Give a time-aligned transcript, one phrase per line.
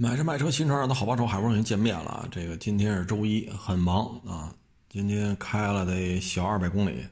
[0.00, 2.28] 买车卖车新车让的好帮手，海波跟你见面了。
[2.30, 4.54] 这个今天是周一，很忙啊。
[4.88, 7.04] 今天开了得小二百公里。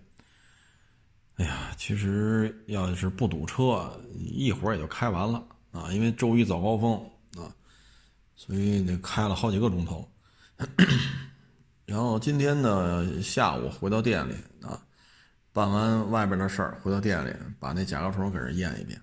[1.35, 5.91] 哎呀，其实要是不堵车，一会儿也就开完了啊。
[5.91, 6.95] 因为周一早高峰
[7.37, 7.51] 啊，
[8.37, 10.09] 所以得开了好几个钟头。
[11.87, 14.81] 然后今天呢，下午回到店里啊，
[15.53, 18.97] 办完外边的事儿，回到店里把那甲壳虫给人验一遍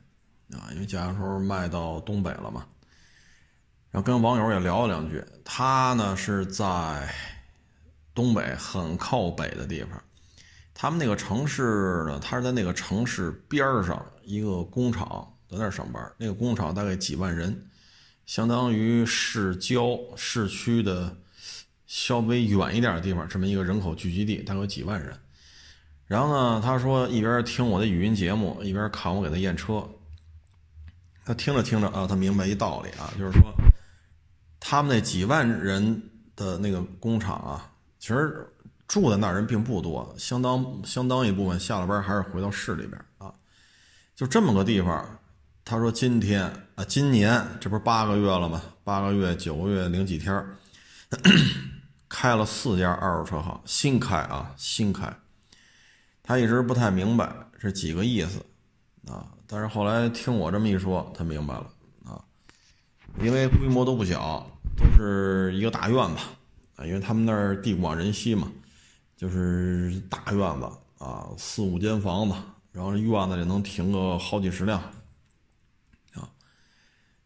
[0.54, 2.66] 啊，因为甲壳虫卖到东北了嘛。
[3.94, 7.14] 然后跟网友也聊了两句，他呢是在
[8.16, 9.92] 东北很靠北的地方，
[10.74, 16.12] 他们那个城市呢，他是在那个城市边上一个工厂，在那儿上班。
[16.18, 17.68] 那个工厂大概几万人，
[18.26, 21.16] 相当于市郊市区的
[21.86, 25.16] 稍微远一点的地方，这么一个人口聚集地，大概有几万人。
[26.08, 29.88] 然后呢，他说一边听我的语音节目，一边看我给他验车。
[31.24, 33.54] 他听着听着啊，他明白一道理啊，就是说。
[34.66, 36.02] 他们那几万人
[36.38, 37.70] 的那个工厂啊，
[38.00, 38.50] 其实
[38.88, 43.34] 住在那人并不多，相当相当一部分下了班还是回到市里边啊。
[44.16, 45.20] 就这么个地方，
[45.66, 46.44] 他说今天
[46.76, 48.62] 啊，今年这不是八个月了吗？
[48.86, 50.34] 八个月九个月零几天，
[52.08, 55.14] 开了四家二手车行，新开啊，新开。
[56.24, 58.40] 他一直不太明白是几个意思
[59.12, 61.70] 啊，但是后来听我这么一说，他明白了
[62.06, 62.24] 啊，
[63.20, 64.50] 因为规模都不小。
[64.76, 66.22] 都是一个大院子
[66.76, 68.52] 啊，因为他们那儿地广人稀嘛，
[69.16, 70.66] 就是大院子
[70.98, 72.36] 啊，四五间房子，
[72.72, 74.80] 然后院子里能停个好几十辆
[76.14, 76.28] 啊，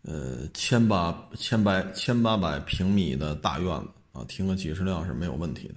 [0.01, 5.75] 呃，千八千百千八百平米的大院子啊，停个几十辆是没有问题的。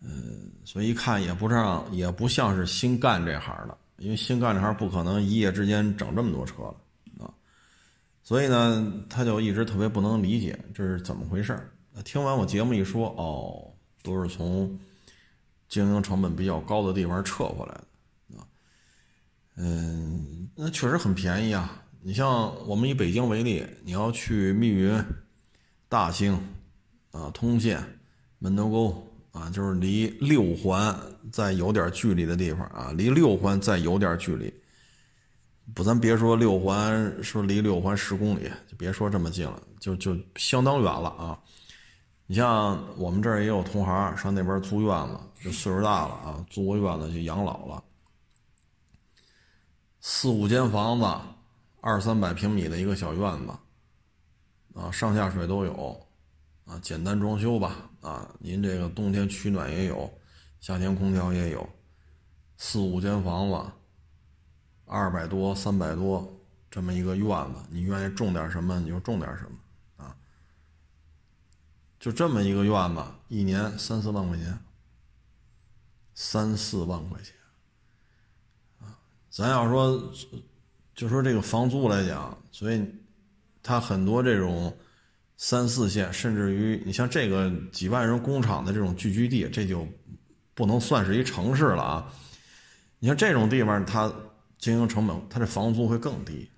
[0.00, 6.74] 嗯，所以一看也不像也不像是新干这行的，因为新干这行不可能一夜之间整这么多车了。
[8.22, 11.68] 所以呢，他就一直特别不能理解这是怎么回事儿。
[12.04, 13.68] 听完我节目一说，哦，
[14.02, 14.78] 都是从
[15.68, 18.46] 经营成本比较高的地方撤回来的啊。
[19.56, 21.82] 嗯，那确实很便宜啊。
[22.00, 24.98] 你像我们以北京为例，你要去密云、
[25.88, 26.32] 大兴
[27.10, 27.82] 啊、通县、
[28.38, 30.96] 门头沟啊，就是离六环
[31.30, 34.52] 再有点距离的地方啊，离六环再有点距离。
[35.74, 41.38] 不，咱别说六环，说离六环十公里，就别说这么近了，就就相当远了啊！
[42.26, 47.82] 你像我们这儿也有同行上那边租院子，就岁数大了啊，租个院子就养老了，
[50.00, 51.06] 四五间房子，
[51.80, 53.52] 二三百平米的一个小院子，
[54.74, 56.06] 啊，上下水都有，
[56.66, 60.10] 啊，简单装修吧，啊，您这个冬天取暖也有，
[60.60, 61.66] 夏天空调也有，
[62.58, 63.58] 四五间房子。
[64.92, 66.30] 二百多、三百多，
[66.70, 70.14] 这么一个院子，你愿意种点什么你就种点什么，啊，
[71.98, 74.58] 就这么一个院子，一年三四万块钱，
[76.14, 77.34] 三四万块钱，
[78.80, 78.92] 啊，
[79.30, 80.12] 咱要说，
[80.94, 82.86] 就说这个房租来讲，所以，
[83.62, 84.76] 它很多这种
[85.38, 89.88] 三四线，甚至于你像这个几万人工厂的这种聚居地，这就
[90.52, 92.12] 不能算是一城市了啊，
[92.98, 94.12] 你像这种地方，它。
[94.62, 96.48] 经营成本，它这房租会更低，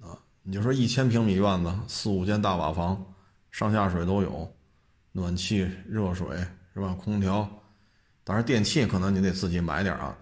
[0.00, 3.04] 啊，你就说一千平米院子，四五间大瓦房，
[3.50, 4.56] 上下水都有，
[5.10, 6.28] 暖气、热水
[6.72, 6.94] 是吧？
[6.94, 7.50] 空调，
[8.22, 10.16] 当然电器可能你得自己买点啊。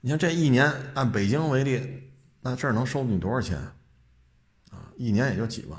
[0.00, 2.10] 你像这一年，按北京为例，
[2.40, 3.58] 那这儿能收你多少钱？
[4.70, 5.78] 啊，一年也就几万。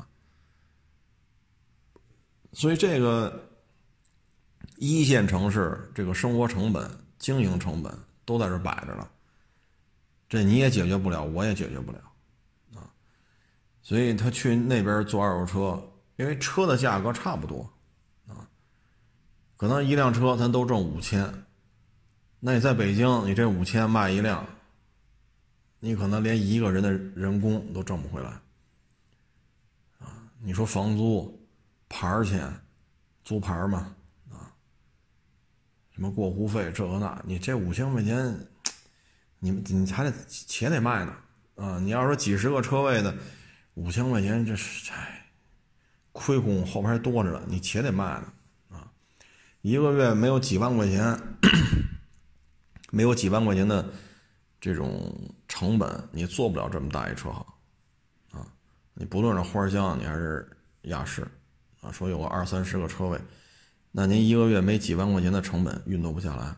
[2.53, 3.49] 所以这个
[4.77, 6.87] 一线城市，这个生活成本、
[7.17, 7.91] 经营成本
[8.23, 9.09] 都在这摆着呢。
[10.27, 11.99] 这你也解决不了，我也解决不了，
[12.73, 12.89] 啊，
[13.83, 17.71] 所以他去那边做二手车，因为车的价格差不多，
[18.27, 18.49] 啊，
[19.55, 21.31] 可能一辆车咱都挣五千，
[22.39, 24.43] 那你在北京，你这五千卖一辆，
[25.79, 28.29] 你可能连一个人的人工都挣不回来，
[29.99, 31.39] 啊，你说房租、
[31.87, 32.51] 牌钱、
[33.23, 33.95] 租牌嘛，
[34.31, 34.51] 啊，
[35.91, 38.35] 什么过户费这个那，你这五千块钱。
[39.45, 41.15] 你们你还得且得卖呢，
[41.53, 41.77] 啊！
[41.79, 43.15] 你要说几十个车位的，
[43.75, 45.23] 五千块钱，这是唉，
[46.11, 48.33] 亏空后边还多着呢，你且得卖呢，
[48.71, 48.89] 啊！
[49.61, 51.15] 一个月没有几万块钱，
[52.89, 53.87] 没有几万块钱的
[54.59, 55.15] 这种
[55.47, 57.45] 成本，你做不了这么大一车行，
[58.31, 58.47] 啊！
[58.95, 60.49] 你不论是花乡，你还是
[60.85, 61.21] 亚市，
[61.81, 63.21] 啊，说有个二三十个车位，
[63.91, 66.55] 那您一个月没几万块钱的成本，运作不下来。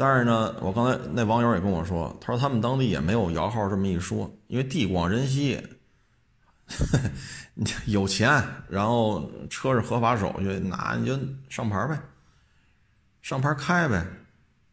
[0.00, 5.62] 但是呢，我刚才那网友也跟我说，他说他们当地也没有摇号这么一说，因为地广人稀。
[7.84, 11.18] 有钱，然后车是合法手续，那你就
[11.50, 12.00] 上牌呗，
[13.20, 14.06] 上牌开呗，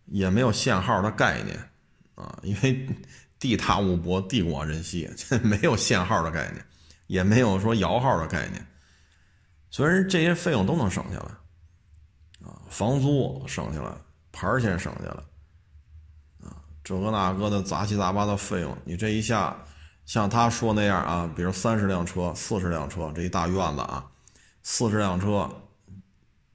[0.06, 1.60] 也没有限号的概念
[2.16, 2.88] 啊，因为
[3.38, 6.66] 地大物博，地广人稀，这 没有限号的概念，
[7.08, 8.66] 也没有说摇号的概念，
[9.70, 13.92] 所以这些费用都能省下来啊，房租省下来，
[14.38, 15.24] 牌钱省下来，
[16.48, 19.58] 啊，这个那个的杂七杂八的费用，你这一下。
[20.06, 24.10] 像他说那样啊，比如三十辆车、四十辆车，这一大院子啊，
[24.64, 25.50] 四十辆车，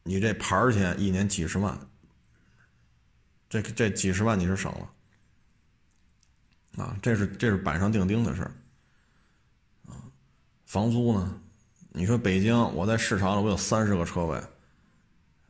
[0.05, 1.79] 你这牌钱一年几十万，
[3.51, 4.89] 这这几十万你是省了
[6.83, 8.55] 啊，这是这是板上钉钉的事儿
[9.87, 10.01] 啊。
[10.65, 11.39] 房租呢？
[11.91, 14.43] 你说北京，我在市场里我有三十个车位，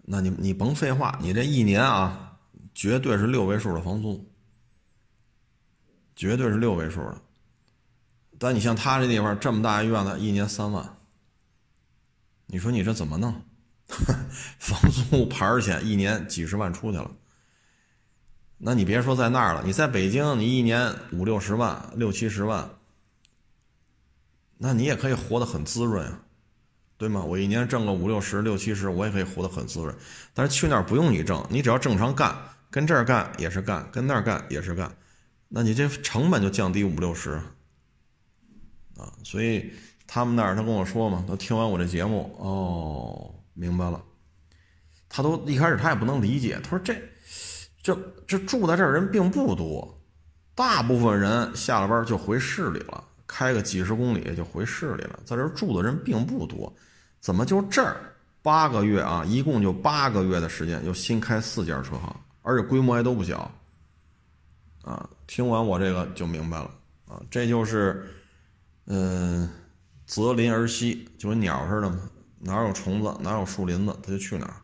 [0.03, 2.39] 那你你甭废话，你这一年啊，
[2.75, 4.29] 绝对是六位数的房租，
[6.17, 7.23] 绝对是六位数的。
[8.39, 10.97] 但你像他这地方这么大一院子，一年三万，
[12.47, 13.33] 你说你这怎么弄？
[14.59, 17.11] 房租牌钱一年几十万出去了，
[18.59, 22.71] 那你别说在那儿了，你在北京，你一年五六十万、六七十万，
[24.59, 26.25] 那你也可以活得很滋润啊，
[27.03, 27.21] 对吗？
[27.21, 29.93] 我一年挣个五六十、六七十，我也可以活得很滋润。
[30.33, 32.33] 但是去那儿不用你挣，你只要正常干，
[32.71, 34.89] 跟这儿干也是干，跟那儿干也是干，
[35.49, 37.33] 那你这成本就降低五六十。
[38.97, 39.73] 啊，所以
[40.07, 44.01] 他们那儿他跟我说嘛，都听完我这节目哦，明白了。
[45.09, 46.95] 他都一开始他也不能理解，他说这
[47.83, 50.01] 这这住在这儿人并不多，
[50.55, 56.73] 大部分人下了班就回市里了，开个几十公里就回市里了，在这儿住的人并不多，
[57.23, 57.97] 怎么就这儿
[58.43, 63.51] 八个月啊，一共就八个月的时间，又新开四家车行，而且规模还都不小。
[64.83, 66.71] 啊，听完我这个就明白了
[67.09, 68.07] 啊，这就是。
[68.87, 69.49] 嗯，
[70.07, 72.11] 择林而栖，就跟鸟似的嘛，
[72.41, 74.57] 哪有虫子，哪有树林子，它就去哪儿。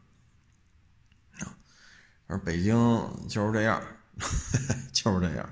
[1.39, 1.55] 啊，
[2.27, 2.75] 而北京
[3.29, 3.81] 就是这样，
[4.93, 5.49] 就是这样。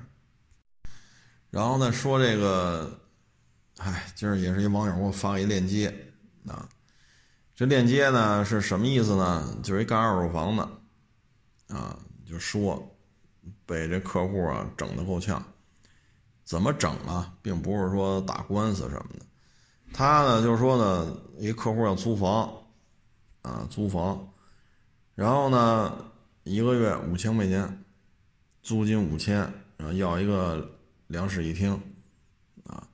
[1.48, 3.00] 然后呢，说这个，
[3.78, 6.12] 哎，今儿也是一网友给我发了一链接
[6.48, 6.68] 啊，
[7.56, 9.56] 这链接呢是什么意思呢？
[9.62, 12.96] 就是一干二手房的，啊，就说
[13.64, 15.42] 被这客户啊整的够呛。
[16.44, 19.26] 怎么整啊，并不是说打官司什么的，
[19.92, 22.52] 他呢就是说呢，一客户要租房，
[23.42, 24.32] 啊，租房，
[25.16, 26.12] 然后呢
[26.44, 27.84] 一个月五千块钱，
[28.62, 29.38] 租金五千，
[29.76, 30.78] 然后要一个
[31.08, 31.72] 两室一厅，
[32.64, 32.86] 啊，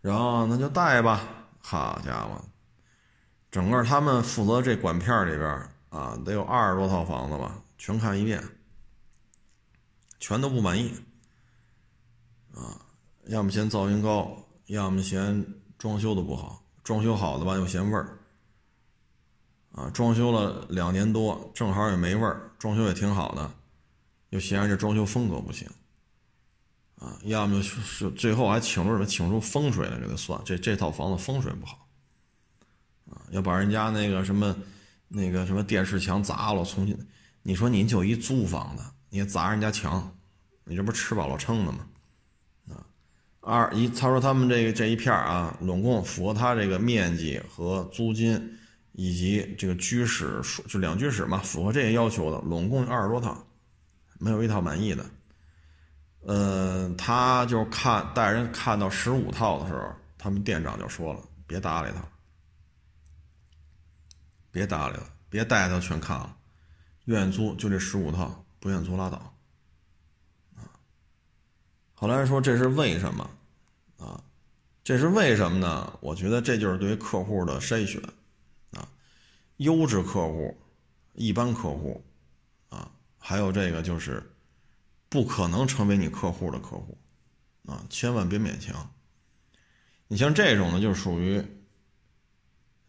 [0.00, 1.20] 然后那就贷吧，
[1.58, 2.42] 好家伙，
[3.56, 5.48] 整个他们负责这管片里边
[5.88, 8.44] 啊，得有二十多套房子吧，全看一遍，
[10.20, 10.94] 全都不满意，
[12.52, 12.76] 啊。
[13.28, 14.36] 要么嫌噪音高，
[14.66, 15.42] 要么嫌
[15.78, 16.62] 装修的不好。
[16.84, 18.18] 装修好的吧又嫌味儿，
[19.72, 23.50] 啊，装修了两年多，正好也没味儿，装修也挺好的，
[24.28, 25.66] 又嫌这装修风格不行，
[26.98, 31.85] 啊，要么是最后还请出什么请出风水来给他算，这这套房子风水不好，
[33.10, 34.54] 啊，要把人家那个什么
[35.08, 36.98] 那个什么电视墙砸了重新，
[37.42, 40.12] 你说您就一租房子，你砸人家墙，
[40.64, 41.86] 你这不吃饱了撑的吗？
[42.68, 42.84] 啊
[43.40, 48.58] 二一，他说他们这个这一片啊，拢共符合他这个面积和租金，
[48.90, 53.46] 以及这个居室数，就两居室嘛，符合这些要求的，拢共二十多套，
[54.18, 55.06] 没有一套满意的。
[56.22, 62.02] 呃，他就看带人看到十五套的时候，他们店长就说了，别搭理他，
[64.56, 66.34] 别搭理他，别带他全看了，
[67.04, 69.18] 愿意租就这十五套，不愿意租拉倒。
[70.54, 70.64] 啊
[71.92, 73.30] 后来说这是为什么？
[73.98, 74.24] 啊，
[74.82, 75.98] 这是为什么呢？
[76.00, 78.00] 我觉得这就是对于客户的筛选，
[78.70, 78.88] 啊，
[79.58, 80.56] 优质客户、
[81.12, 82.02] 一般客户，
[82.70, 84.22] 啊，还有这个就是
[85.10, 86.96] 不可能成为你客户的客户，
[87.66, 88.90] 啊，千万别勉强。
[90.08, 91.44] 你像这种呢，就属于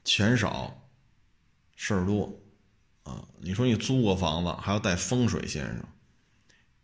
[0.06, 0.77] 钱少
[1.78, 2.38] 事儿多，
[3.04, 5.86] 啊，你说你租个房子还要带风水先生，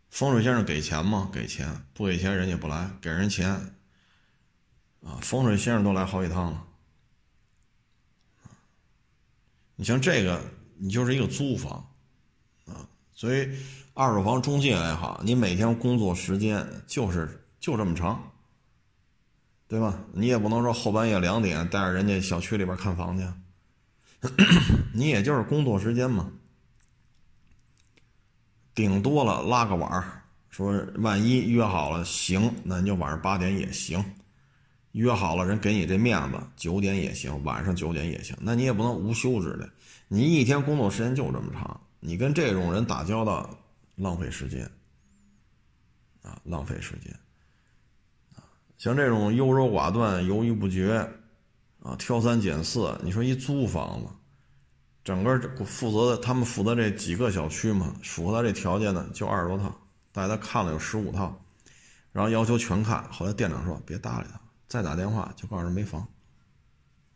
[0.08, 1.28] 风水先生给钱吗？
[1.32, 3.50] 给钱，不给钱人家不来，给人钱。
[5.02, 6.66] 啊，风水先生都来好几趟了。
[9.74, 10.40] 你像这个，
[10.78, 11.92] 你就是一个租房，
[12.66, 13.50] 啊，所以
[13.92, 18.32] 二手房中介也好，你每天工作时间就是就这么长，
[19.66, 19.98] 对吧？
[20.12, 23.28] 你也不能说后半夜两点带着人家小区里边看房去，
[24.92, 26.30] 你也就是工作时间嘛，
[28.74, 34.04] 顶多了拉个晚儿，说万一约好了行，那你就晚上八点也行。
[34.92, 39.68] 约好了人给你这面子，九点也行，晚上九点也行，那你也不能无休止的。
[40.06, 43.58] 你一天工作时间就这么长，你跟这种人打交道，
[43.96, 44.70] 浪费时间，
[46.22, 47.12] 啊，浪费时间，
[48.36, 48.46] 啊，
[48.78, 51.04] 像这种优柔寡断、犹豫不决，
[51.84, 54.08] 啊，挑三拣四，你说一租房子，
[55.04, 59.72] 整个负责的他们负责这几个小区嘛，符合他这条件的就二十多套，
[60.10, 61.38] 带他看了有十五套，
[62.10, 64.40] 然后要求全看，后来店长说别搭理他。
[64.66, 66.08] 再打电话就告诉人没房，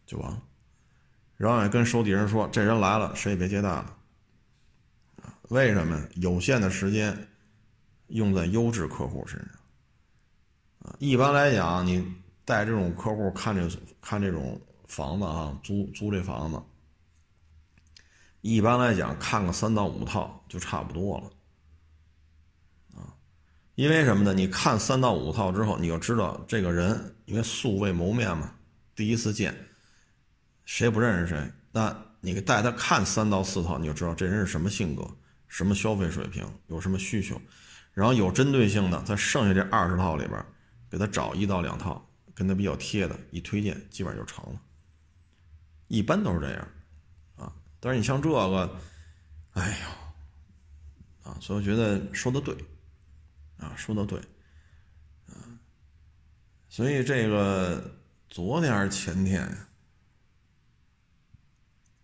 [0.07, 0.41] 就完了。
[1.39, 3.97] 然后也跟手底人说，这人来了，谁也别接待了。
[5.49, 6.01] 为什么？
[6.17, 7.29] 有限的时间
[8.09, 9.49] 用在优质客户身上。
[10.81, 12.05] 啊，一般来讲，你
[12.49, 13.69] 带这种客户看这
[14.01, 16.59] 看这种房子啊，租租这房子，
[18.41, 21.25] 一般来讲看个三到五套就差不多了。
[22.97, 23.13] 啊
[23.75, 24.33] 因为什么呢？
[24.33, 28.55] 你看三到五套之后，你就知道这个人，因为素未谋面嘛，
[28.97, 29.55] 第一次见，
[30.65, 31.53] 谁不认识谁？
[31.71, 35.07] 那你带他看三到四套，你就知道这人是什么性格，
[35.49, 37.39] 什么消费水平，有什么需求，
[37.93, 40.43] 然后有针对性的，在剩下这二十套里边，
[40.91, 42.03] 给他找一到两套
[42.39, 44.63] 跟他比较贴的，一推荐，基本上就成了。
[45.89, 46.69] 一般都是这样，
[47.37, 48.81] 啊，但是你像这个，
[49.55, 49.79] 哎
[51.25, 52.57] 呦，啊，所以我觉得说的对。
[53.59, 54.17] 啊，说的对，
[55.27, 55.35] 啊，
[56.69, 57.93] 所以这个
[58.29, 59.53] 昨天还是前天，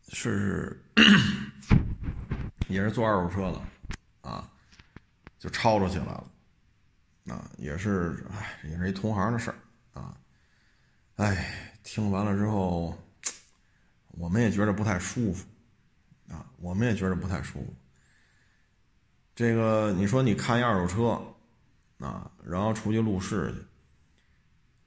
[0.08, 0.84] 是
[2.66, 4.50] 也是坐二手车的，啊，
[5.38, 6.30] 就抄出去来了，
[7.28, 9.56] 啊，也是，哎，也是一同行的事儿，
[9.92, 10.20] 啊，
[11.16, 12.96] 哎，听完了之后，
[14.12, 15.46] 我们也觉得不太舒服，
[16.28, 17.74] 啊，我们也觉得不太舒服。
[19.34, 21.20] 这个，你说你看一二手车。
[21.98, 23.58] 啊，然后出去路试去。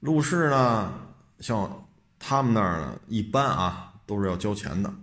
[0.00, 0.92] 路试呢，
[1.40, 4.94] 像他们那儿呢，一般啊都是要交钱的。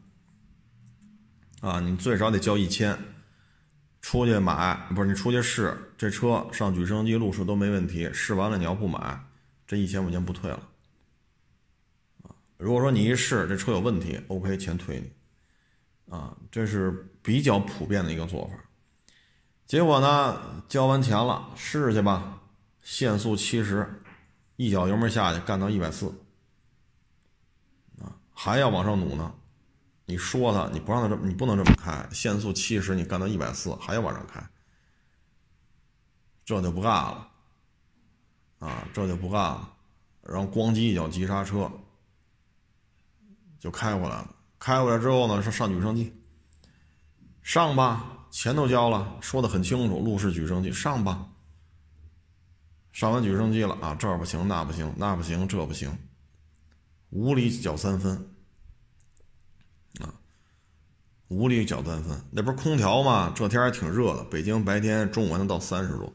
[1.62, 2.98] 啊，你最少得交一千。
[4.02, 9.20] 出去买不是你出去试这车上举升机路试都没问题，试完了你要不买，
[9.66, 10.62] 这一千块钱不退了。
[12.58, 15.12] 如果说你一试这车有问题，OK，钱退你。
[16.14, 18.54] 啊，这是比较普遍的一个做法。
[19.66, 20.64] 结果呢？
[20.68, 22.42] 交完钱了，试去吧。
[22.82, 24.02] 限速七十，
[24.56, 26.08] 一脚油门下去，干到一百四。
[28.00, 29.34] 啊，还要往上努呢。
[30.06, 32.08] 你说他，你不让他这么，你不能这么开。
[32.12, 34.48] 限速七十，你干到一百四，还要往上开，
[36.46, 37.32] 这就不干了。
[38.60, 39.74] 啊，这就不干了。
[40.22, 41.72] 然后咣叽一脚急刹车，
[43.60, 44.36] 就开回来了。
[44.60, 46.14] 开回来之后呢，说上举升机，
[47.44, 48.12] 上吧。
[48.32, 51.26] 钱都交了，说的很清楚，路试举升机上吧。
[52.92, 55.98] 上完举升机了啊，这不行，那不行，那不行，这不行，
[57.12, 58.14] 无理搅三分
[60.02, 60.14] 啊，
[61.30, 62.22] 无理搅三分。
[62.30, 63.32] 那不是空调吗？
[63.34, 66.14] 这天还挺热的，北京白天中午还能到三十度，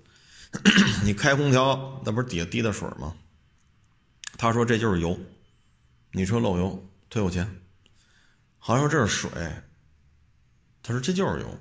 [1.04, 3.14] 你开空调，那不是底下滴的水吗？
[4.37, 5.18] 他说这就是油，
[6.12, 7.60] 你车漏油，退我钱。
[8.58, 9.30] 好像说这是水，
[10.82, 11.60] 他说这就是油。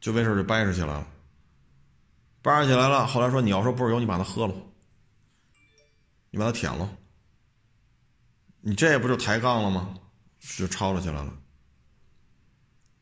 [0.00, 1.06] 就没事就掰扯起来了，
[2.40, 3.06] 掰扯起来了。
[3.06, 4.54] 后来说你要说不是油，你把它喝了，
[6.30, 6.96] 你把它舔了，
[8.60, 9.94] 你这不就抬杠了吗？
[10.56, 11.34] 就吵吵起来了，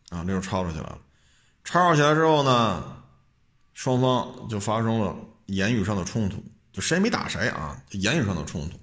[0.09, 1.01] 啊，这就吵吵起来了。
[1.63, 3.05] 吵吵起来之后呢，
[3.75, 8.77] 双方就发生了言语上的冲突，就谁没打谁啊，言语上的冲突，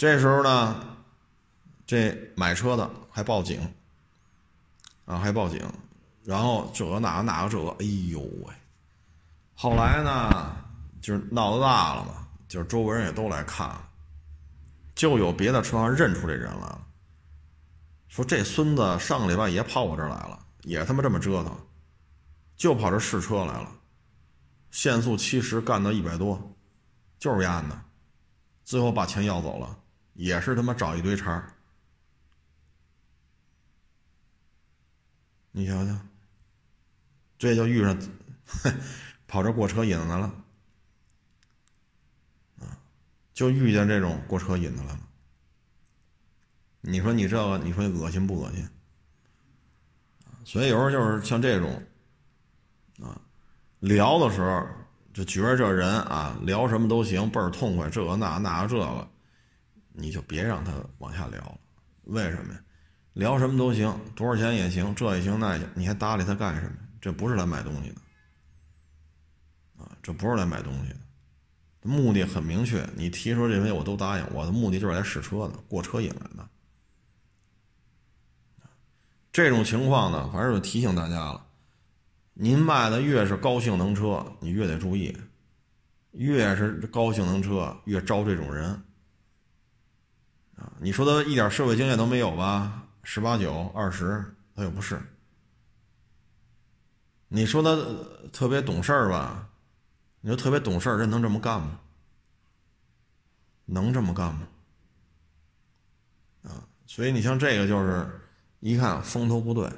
[0.00, 0.82] 这时候呢，
[1.86, 3.60] 这买车的还报警。
[5.04, 5.60] 啊，还报警，
[6.24, 8.54] 然后这个那个那个这个，哎呦喂！
[9.54, 10.56] 后来呢，
[11.02, 13.88] 就是闹得大了嘛，就是周围人也都来看了，
[14.94, 16.86] 就有别的车行认出这人来了，
[18.08, 21.54] 说这孙子上个礼拜也跑我这儿来了，也他妈这么折腾，
[22.56, 23.70] 就跑这试车来了，
[24.70, 26.40] 限速七十干到一百多，
[27.18, 27.78] 就是丫的，
[28.64, 29.76] 最后把钱要走了，
[30.14, 31.52] 也是他妈找一堆茬儿。
[35.52, 35.96] 你瞧瞧，
[37.38, 37.98] 这就遇上
[39.26, 40.34] 跑这过车瘾子来了，
[42.60, 42.78] 啊，
[43.34, 45.00] 就遇见这种过车瘾子来了。
[46.82, 48.68] 你说你这个，你说你恶心不恶心？
[50.44, 51.82] 所以有时候就是像这种，
[53.00, 53.20] 啊，
[53.80, 54.66] 聊的时候
[55.12, 59.10] 就觉着这人啊，聊什么都行，倍儿痛快，这个那那这个，
[59.92, 61.58] 你就别让他往下聊了。
[62.04, 62.60] 为什么呀？
[63.14, 66.72] 聊什么都行，多少钱也行，这也行那也行，你还搭理他干什么？
[67.00, 67.96] 这不是来买东西的，
[69.82, 70.96] 啊，这不是来买东西的，
[71.82, 76.48] 目的很明确，你提出这些我都答应，我的目的就是来试车的，过车瘾来的。
[79.32, 81.46] 这种情况呢，反正就提醒大家了，
[82.34, 85.16] 您卖的越是高性能车，你越得注意，
[86.12, 88.82] 越是高性能车越招这种人。
[90.80, 92.82] 你说他一点社会经验都没有吧？
[93.02, 94.24] 十八九、二十，
[94.54, 95.00] 他又不是。
[97.28, 97.76] 你说他
[98.32, 99.48] 特别懂事儿吧？
[100.20, 101.80] 你说特别懂事儿，人能这么干吗？
[103.64, 104.48] 能这么干吗？
[106.42, 108.20] 啊，所以你像这个就是
[108.58, 109.70] 一看风头不对。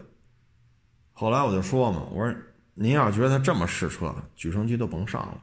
[1.12, 2.34] 后来我就说嘛，我说
[2.74, 5.42] 您要觉得他这么试车，举升机都甭上了，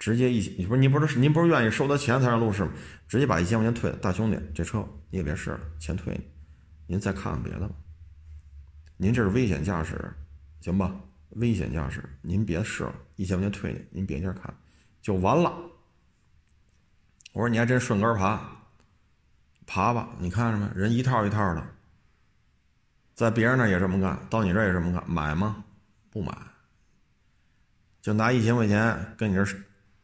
[0.00, 2.72] 直接一你不是您不是您不是愿意收他钱才让路试吗？
[3.06, 6.24] 直接把一千块钱退了，大兄弟，这车你也别试了，钱退你，
[6.86, 7.74] 您再看看别的吧。
[8.96, 10.10] 您这是危险驾驶，
[10.62, 10.98] 行吧？
[11.36, 14.52] 危险驾驶，您别试了，一千块钱退你，您别家看，
[15.02, 15.54] 就完了。
[17.32, 18.40] 我说你还真顺杆爬，
[19.66, 20.66] 爬吧，你看着没？
[20.74, 21.62] 人一套一套的，
[23.14, 25.62] 在别人那也这么干，到你这也这么干，买吗？
[26.10, 26.34] 不买，
[28.00, 29.44] 就拿一千块钱跟你这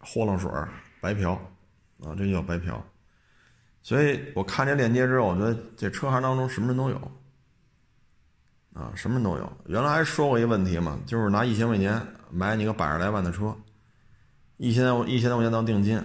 [0.07, 0.49] 豁楞水
[1.01, 1.33] 白嫖，
[2.01, 2.83] 啊，这叫白嫖。
[3.83, 7.13] 所以我看这链接之后，我觉得这车行当中什么人都有。
[8.73, 9.53] 啊，什么人都有。
[9.65, 13.57] 原来还说过一个问题嘛，就是拿一千块钱买你个百十来万的车，
[14.59, 15.99] 一千一千多块钱当定金，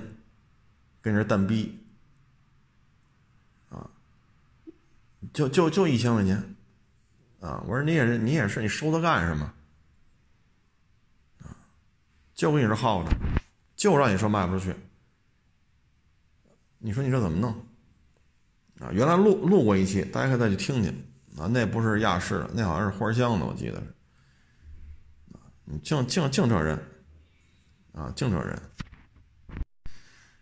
[1.02, 1.84] 跟人蛋逼，
[3.68, 3.90] 啊，
[5.34, 6.38] 就就就一千块钱，
[7.42, 9.54] 啊，我说你也是你也是你收它干什么？
[11.40, 11.52] 啊，
[12.34, 13.10] 就给你这耗着，
[13.82, 14.76] 就让你说卖不出去，
[16.78, 17.52] 你说你这怎么弄？
[18.80, 20.90] 啊，原来录录过一期，大家可以再去听听。
[21.36, 23.96] 啊，那不是亚视的，那好像是花香的，我记得是。
[25.64, 26.80] 你净净净这人，
[27.94, 28.62] 啊，净这人。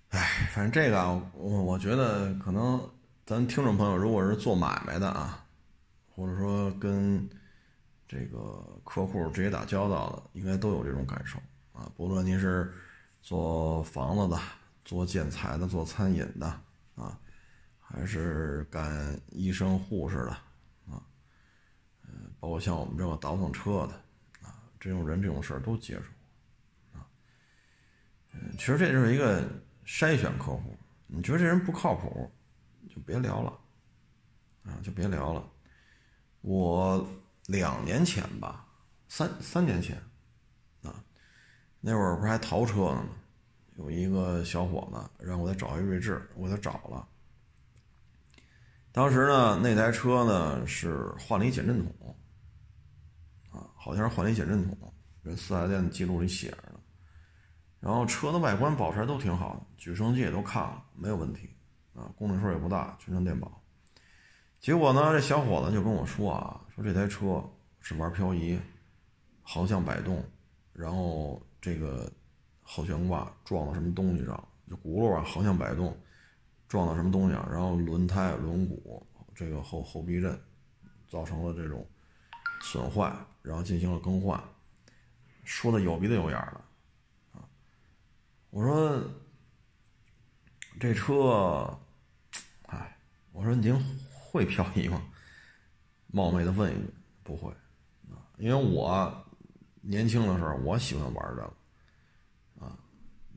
[0.10, 1.02] 哎，反正这个
[1.34, 2.78] 我我觉得可能
[3.26, 5.46] 咱听众朋友如果是做买卖的啊，
[6.14, 7.26] 或者说跟
[8.06, 11.40] 这个客户直接打交道的，应该都有这种感受
[11.72, 11.90] 啊。
[11.96, 12.74] 不论您是
[13.22, 14.42] 做房子的、
[14.84, 16.48] 做建材的、做餐饮的
[16.96, 17.20] 啊，
[17.80, 20.32] 还是干医生护士的。
[20.32, 20.42] 啊
[22.40, 23.94] 包括像我们这个倒腾车的，
[24.48, 27.06] 啊，这种人这种事儿都接触，啊，
[28.32, 29.44] 嗯，其实这就是一个
[29.86, 30.74] 筛选客户。
[31.06, 32.32] 你觉得这人不靠谱，
[32.88, 33.60] 就别聊了，
[34.64, 35.46] 啊，就别聊了。
[36.40, 37.06] 我
[37.48, 38.66] 两年前吧，
[39.10, 40.02] 三三年前，
[41.82, 43.10] 那会儿不是还淘车呢吗？
[43.76, 47.08] 有一个小伙子让我再找一锐志，我给他找了。
[48.92, 52.16] 当时呢，那台车呢是换了一减震筒。
[53.52, 56.80] 啊好像是换了一减震筒，这四 S 店的记录里写着呢。
[57.80, 61.50] 然后车的外观保持都挺好的，举升机也都看了，没有问题
[61.96, 63.64] 啊，公里数也不大，全程电保。
[64.60, 67.42] 结果呢，这小伙子就跟我说啊，说这台车
[67.80, 68.60] 是玩漂移，
[69.42, 70.22] 横向摆动，
[70.74, 72.12] 然后这个
[72.62, 75.98] 后悬挂撞到什么东西上，就轱辘啊横向摆动，
[76.68, 79.02] 撞到什么东西上，然后轮胎、轮毂
[79.36, 80.40] 这个后后避震
[81.08, 81.88] 造成了这种
[82.62, 83.14] 损坏。
[83.42, 84.40] 然后进行了更换，
[85.46, 87.48] 说的有鼻子有眼的，啊，
[88.50, 89.02] 我说
[90.78, 91.80] 这车，
[92.64, 92.98] 哎，
[93.32, 93.74] 我说您
[94.12, 95.02] 会漂移吗？
[96.08, 96.94] 冒昧的问一句，
[97.24, 97.50] 不会，
[98.12, 99.26] 啊，因为我
[99.90, 102.78] 年轻的时候我喜欢玩这个，啊，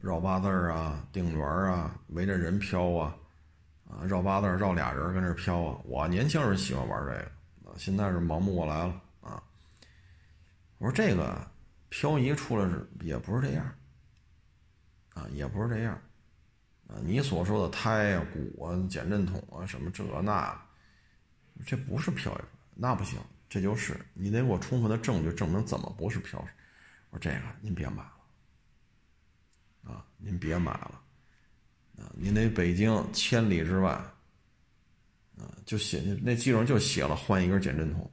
[0.02, 3.16] 绕八字啊，定圆啊，围着人飘啊，
[3.88, 9.42] 啊，绕八字绕俩人跟这飘啊，我年轻时候喜欢玩这个，啊，现在是忙不过来了啊。
[10.76, 11.50] 我说这个
[11.88, 13.64] 漂移出来是也不是这样，
[15.14, 15.94] 啊，也不是这样，
[16.86, 20.54] 啊，你所说的胎啊、鼓啊、减震筒啊什么这那，
[21.64, 22.42] 这不是漂移，
[22.74, 23.18] 那不行，
[23.52, 26.42] 这就是你得给我充分的证据证明怎么不是漂。
[27.10, 31.02] 我说这个您别买了，啊，您别买了，
[31.98, 33.90] 啊，您那北京千里之外，
[35.36, 38.10] 啊，就写那记录就写了换一根减震筒。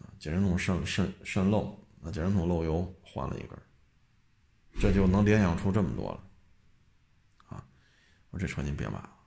[0.00, 3.56] 啊减震筒渗渗渗漏，那减震筒漏油换了一根，
[4.80, 6.24] 这就能联想出这么多了，
[7.46, 7.64] 啊！
[8.30, 9.17] 我说这车您别买了，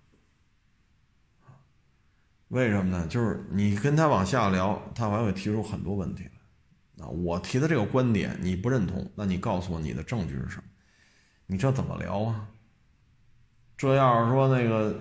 [2.51, 3.07] 为什么呢？
[3.07, 6.25] 就是你跟他往下聊，他还会提出很多问题，
[6.99, 7.07] 啊！
[7.07, 10.63] 我提的这个观点你不认同，那你告诉我你的证据是什么？
[11.47, 12.49] 你这怎么聊啊？
[13.77, 14.93] 这要是说那个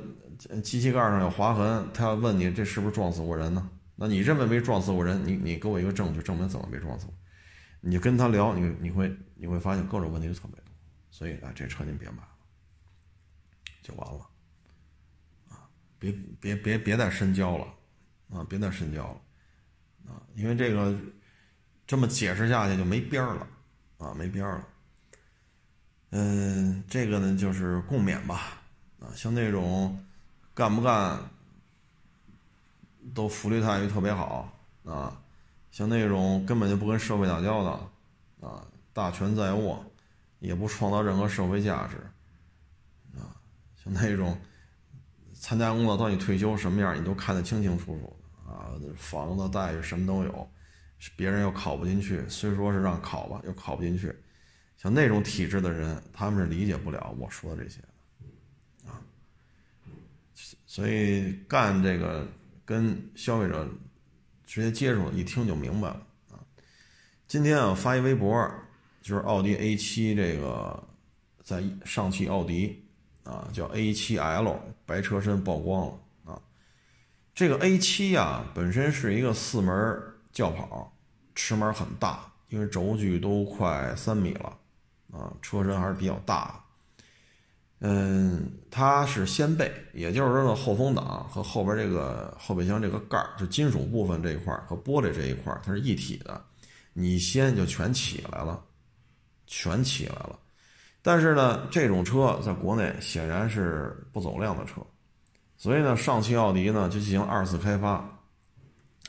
[0.63, 3.69] 机器盖上有划痕，他要问你这是不是撞死过人呢？
[3.97, 5.21] 那你认为没撞死过人？
[5.27, 7.09] 你你给我一个证据，证明怎么没撞死？
[7.81, 10.73] 你跟他聊，你你会你会发现各种问题特别多，
[11.11, 12.29] 所以啊，这车您别买了，
[13.83, 14.30] 就完了，
[16.01, 16.11] 别
[16.41, 17.67] 别别别再深交了，
[18.31, 19.21] 啊，别再深交了，
[20.13, 20.99] 啊，因为这个
[21.87, 23.47] 这么解释下去就没边儿了，
[23.99, 24.69] 啊，没边儿了。
[26.11, 28.61] 嗯，这个呢就是共勉吧，
[28.99, 30.05] 啊，像那种
[30.53, 31.21] 干不干
[33.15, 34.53] 都福利待遇特别好，
[34.85, 35.23] 啊，
[35.71, 37.93] 像那种根本就不跟社会打交道，
[38.41, 39.85] 啊，大权在握。
[40.41, 41.99] 也不创造任何社会价值，
[43.15, 43.37] 啊，
[43.77, 44.41] 像那种
[45.41, 50.49] 参加工作到你退休什么样，你都看得清清楚楚啊，房子待遇什么都有，
[51.17, 54.15] 别人又考不进去，虽说是让考吧，又考不进去，
[54.77, 57.81] 像那种体制的人，他们是理解不了我说的这些，
[58.87, 59.01] 啊，
[60.67, 62.29] 所以干这个
[62.65, 63.69] 跟消费者
[64.45, 66.39] 直接接触，一听就明白了啊。
[67.27, 68.49] 今天啊，发一微博。
[69.03, 70.87] 就是奥迪 A7 这个
[71.43, 72.85] 在上汽奥迪
[73.25, 74.59] 啊，叫 A7L
[74.91, 76.43] 白车身曝光了啊。
[77.35, 79.75] 这个 A7 呀，本身是一个四门
[80.33, 80.93] 轿跑，
[81.35, 84.59] 尺码很大，因为轴距都快三米了
[85.13, 86.63] 啊，车身还是比较大。
[87.79, 96.45] 嗯，它是掀背，也就是说呢，后风挡和后边这个后备箱这个盖儿，就金属部分这一块和玻璃这一块它是一体的，
[96.93, 98.63] 你掀就全起来了。
[99.53, 100.39] 全起来了，
[101.03, 104.83] 但是呢，这种车在国内显然是不走量的车，
[105.57, 108.07] 所以呢，上汽奥迪呢就进行二次开发，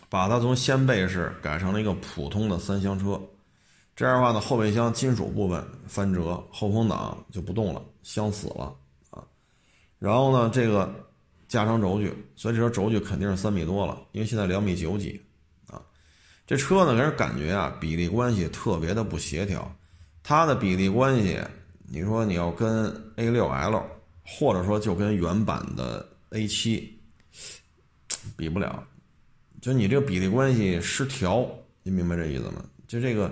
[0.08, 3.20] 把它从掀背式改成了一个普通的三厢车，
[3.94, 8.74] 这样的话呢，后备箱金属部分翻折，后风挡就不动了，箱死了
[9.10, 9.22] 啊，
[10.00, 10.94] 然后呢，这个
[11.50, 15.22] 加长轴距，所以这车轴距肯定是三米多了，因为现在两米九几
[15.68, 15.82] 啊，
[16.48, 19.70] 这车呢给人感觉啊比例关系特别的不协调。
[20.24, 21.42] 它的比例关系，
[21.94, 23.84] 你说你要跟 A6L，
[24.26, 26.88] 或者说就跟原版的 A7
[28.38, 28.82] 比不了，
[29.60, 31.46] 就你这个比例关系失调，
[31.84, 32.64] 你明白这意思吗？
[32.88, 33.30] 就这个，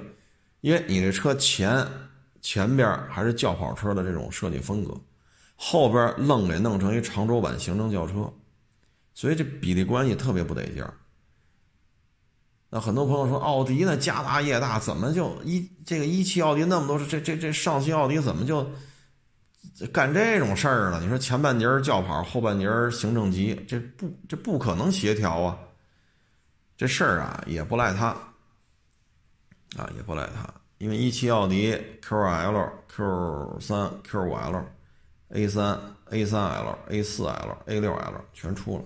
[0.60, 1.88] 因为你这车前
[2.41, 4.93] 前边还是轿跑车的这种设计风格，
[5.56, 8.30] 后边愣给弄成一长轴版行政轿车，
[9.13, 10.93] 所以这比例关系特别不得劲儿。
[12.69, 18.65] 那很多朋友说，奥迪呢家大业大，怎么就一这个一汽奥迪那么多这这这上汽奥迪怎么就
[19.91, 20.99] 干这种事儿呢？
[21.01, 25.58] 你说前半截轿跑，后半截行政级，这不这不可能协调啊！
[26.77, 28.08] 这事儿啊也不赖他
[29.75, 34.63] 啊，也不赖他，因为一汽奥迪 QL、Q 三、Q 五 L、
[35.29, 35.79] A 三、
[36.12, 38.84] A 三 L、A 四 L、A 六 L 全出了，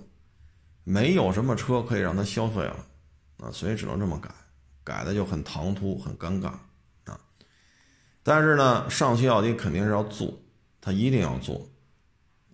[0.86, 2.78] 没有什么车可以让它消费了。
[3.38, 4.30] 啊，所以只能这么改，
[4.84, 6.48] 改的就很唐突，很尴尬
[7.06, 7.20] 啊。
[8.22, 10.34] 但是呢，上汽奥迪肯定是要做，
[10.80, 11.68] 他一定要做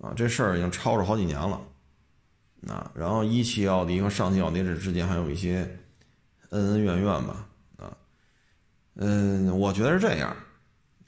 [0.02, 0.14] 啊。
[0.16, 1.62] 这事儿已经吵吵好几年了
[2.68, 2.92] 啊。
[2.96, 5.80] 然后一汽奥迪和上汽奥迪这之间还有一些
[6.50, 7.96] 恩恩怨怨吧啊。
[8.96, 10.36] 嗯，我觉得是这样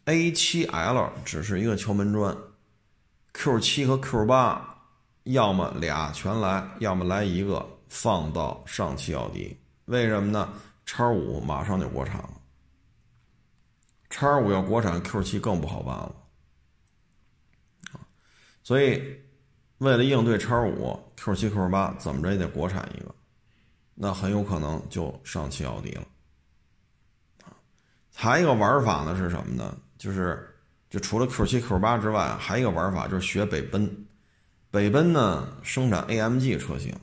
[0.05, 2.37] ，A7L 只是一个敲门砖
[3.33, 4.59] ，Q7 和 Q8
[5.23, 9.57] 要么俩全来，要么来一个放到上汽奥迪。
[9.91, 10.53] 为什么呢？
[10.85, 12.41] 叉五马上就国产了，
[14.09, 16.15] 叉五要国产，Q 七更不好办了
[18.63, 19.01] 所以，
[19.79, 23.13] 为了应对叉五，Q 七、Q 八怎么着也得国产一个，
[23.93, 26.07] 那很有可能就上汽奥迪了
[28.15, 29.77] 还一个玩法呢是什么呢？
[29.97, 30.55] 就是
[30.89, 34.07] 就除了 Q 七、Q 八之外，还一个玩法就是学北奔，
[34.69, 36.97] 北奔呢生产 AMG 车型。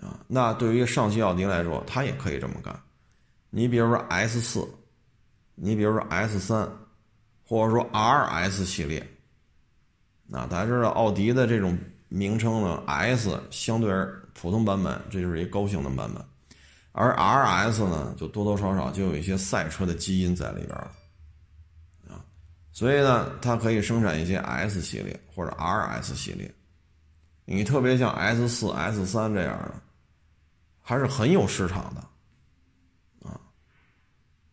[0.00, 2.74] 啊，那对于上汽奥迪来说，它也可以这么干。
[3.50, 4.66] 你比如说 S 四，
[5.54, 6.66] 你比如说 S 三，
[7.44, 9.06] 或者说 RS 系列。
[10.26, 11.76] 那大家知道奥迪的这种
[12.08, 16.24] 名称呢，S 相对而普通版本，这就是一高性能版本，
[16.92, 20.92] 而 RS 呢，就多多少少就有一些赛车的基因在里边了。
[22.08, 22.24] 啊，
[22.72, 26.50] 所以呢，它可以生产一些 S 系列或者 RS 系列。
[27.44, 29.74] 你特别像 S 四、S 三这样的。
[30.90, 32.00] 还是很有市场的，
[33.28, 33.40] 啊！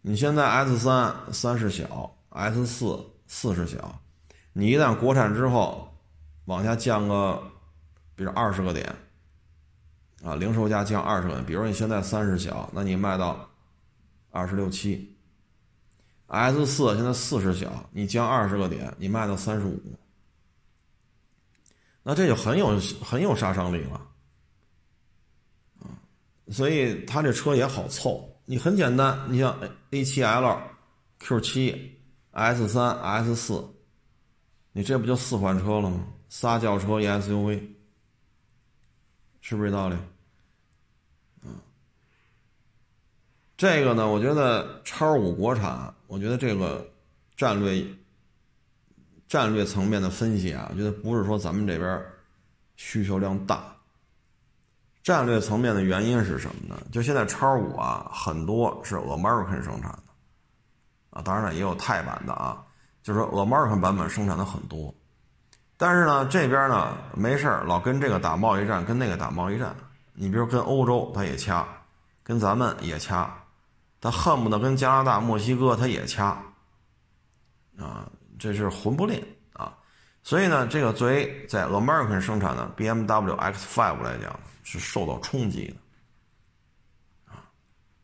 [0.02, 4.00] 你现在 S 三三是小，S 四四是小，
[4.54, 5.92] 你一旦国产之后，
[6.46, 7.42] 往下降个，
[8.14, 8.96] 比如二十个点，
[10.22, 13.50] 啊，零售价降二十个点，比如你现在三十小，那你卖到
[14.30, 15.18] 二十六七
[16.28, 19.82] ，S 四现在四十小，你降二十个点，你卖到三十五，
[22.04, 24.00] 那这就很有很有杀伤力了。
[26.50, 29.58] 所以它这车也好凑，你很简单，你像
[29.92, 30.60] A7L、
[31.20, 31.78] Q7、
[32.32, 33.66] S 三、S 四，
[34.72, 36.08] 你这不就四款车了吗？
[36.30, 37.62] 仨轿车一 SUV，
[39.40, 39.96] 是不是这道理？
[43.56, 46.86] 这个呢，我觉得叉五国产，我觉得这个
[47.36, 47.84] 战略
[49.28, 52.06] 战略层面的分析啊，我觉得不是说咱们这边
[52.76, 53.77] 需求量大。
[55.08, 56.78] 战略层面的原因是什么呢？
[56.92, 60.04] 就现在叉五啊，很多是 American 生产的
[61.12, 62.62] 啊，当然了，也有泰版的啊，
[63.02, 64.94] 就是说 American 版本生产的很多。
[65.78, 69.74] 但是呢，这边呢没事老跟这个打贸易战，跟那个打贸易战。
[70.12, 71.66] 你比如跟欧洲，他也掐，
[72.22, 73.34] 跟咱们也掐。
[74.02, 76.38] 他恨不得跟加拿大、墨西哥他也掐，
[77.80, 79.74] 啊，这是混不吝啊。
[80.22, 84.38] 所以呢，这个作为在 American 生产的 BMW X5 来讲，
[84.70, 87.32] 是受到冲击的。
[87.32, 87.50] 啊，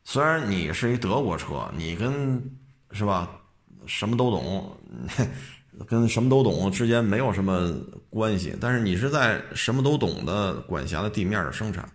[0.06, 2.41] 虽然你是一德国车，你跟
[2.91, 3.30] 是吧，
[3.86, 4.78] 什么都懂，
[5.86, 7.69] 跟什么都懂之间没有什么
[8.10, 11.88] 关系，但是你是在什么都懂的管辖的地面的生产，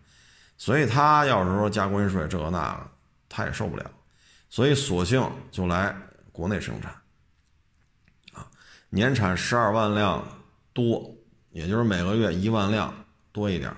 [0.58, 2.90] 所以他要是说加关税这个那个。
[3.30, 3.90] 他也受不了，
[4.48, 5.94] 所以索性就来
[6.32, 6.90] 国内生产，
[8.32, 8.48] 啊，
[8.88, 10.26] 年产十二万辆
[10.72, 11.14] 多，
[11.50, 12.92] 也就是每个月一万辆
[13.30, 13.70] 多一点，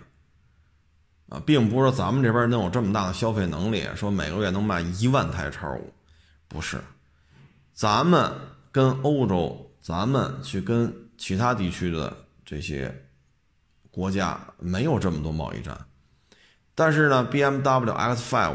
[1.30, 5.90] 啊，并不是说咱们这边能有这么大的消费能力，说每个月能卖一万台叉五，
[6.46, 6.78] 不是，
[7.72, 8.30] 咱们
[8.70, 12.14] 跟欧洲，咱们去跟其他地区的
[12.44, 12.94] 这些
[13.90, 15.78] 国家没有这么多贸易战，
[16.74, 18.54] 但是呢，B M W X Five。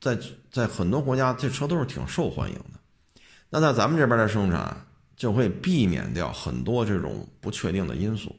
[0.00, 0.18] 在
[0.50, 3.22] 在很多国家，这车都是挺受欢迎的。
[3.48, 4.76] 那在咱们这边的生产，
[5.14, 8.34] 就会避免掉很多这种不确定的因素，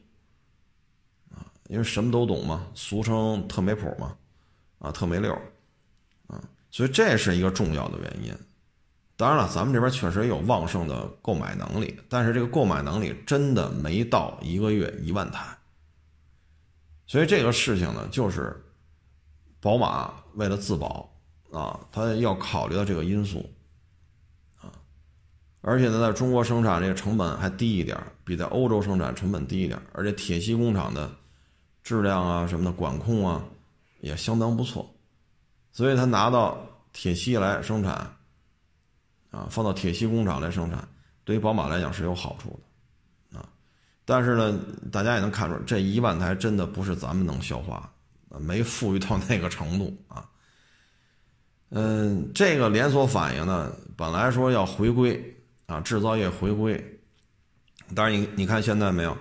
[1.68, 4.16] 因为什么都懂嘛，俗称特没谱嘛，
[4.78, 5.32] 啊，特没溜
[6.26, 8.34] 啊，所以这是一个重要的原因。
[9.16, 15.44] 当然了，咱们这边确实有旺盛的购买能力，但是这个购买能力真的没到一个月一万台。
[17.06, 18.64] 所以这个事情呢，就是
[19.60, 21.10] 宝马为了自保。
[21.52, 23.48] 啊，他要考虑到这个因素，
[24.60, 24.66] 啊，
[25.60, 31.08] 而且呢，在中国生产这个成本还低一点，比在欧洲生产成本低一点，而且铁西工厂的
[31.84, 33.44] 质量啊什么的管控啊
[34.00, 34.92] 也相当不错，
[35.70, 36.58] 所以他拿到
[36.92, 37.92] 铁西来生产，
[39.30, 40.88] 啊，放到铁西工厂来生产，
[41.24, 42.58] 对于宝马来讲是有好处
[43.30, 43.46] 的，啊，
[44.04, 44.58] 但是呢，
[44.90, 47.92] 大家也能看出这一万台真的不是咱们能消化，
[48.40, 50.28] 没富裕到那个程度啊。
[51.70, 56.82] 嗯，这个连锁反应呢，本来说要回归啊，制造业回归。
[57.94, 59.16] 当然，你你看现在没有，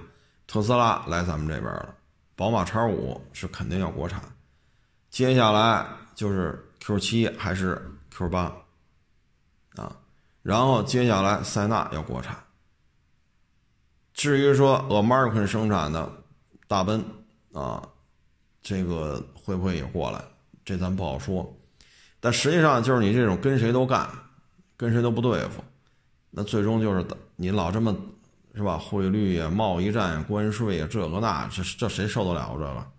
[0.46, 1.96] 特斯拉来咱们这边了，
[2.36, 4.22] 宝马叉五是肯定要国产，
[5.10, 8.54] 接下来就是 Q 七还是 Q 八
[9.76, 9.96] 啊，
[10.42, 12.36] 然后接下来塞纳要国产。
[14.14, 16.12] 至于说 American 生产的
[16.68, 17.04] 大奔
[17.52, 17.88] 啊，
[18.62, 20.24] 这个会不会也过来，
[20.66, 21.56] 这咱不好说。
[22.20, 24.10] 但实际上就是你这种跟谁都干，
[24.78, 25.64] 跟谁都不对付，
[26.30, 27.96] 那最终就是你老这么，
[28.56, 28.78] 是吧？
[28.78, 32.92] 汇率呀、贸易战啊、关税呀，这个那，这这谁受得了这个？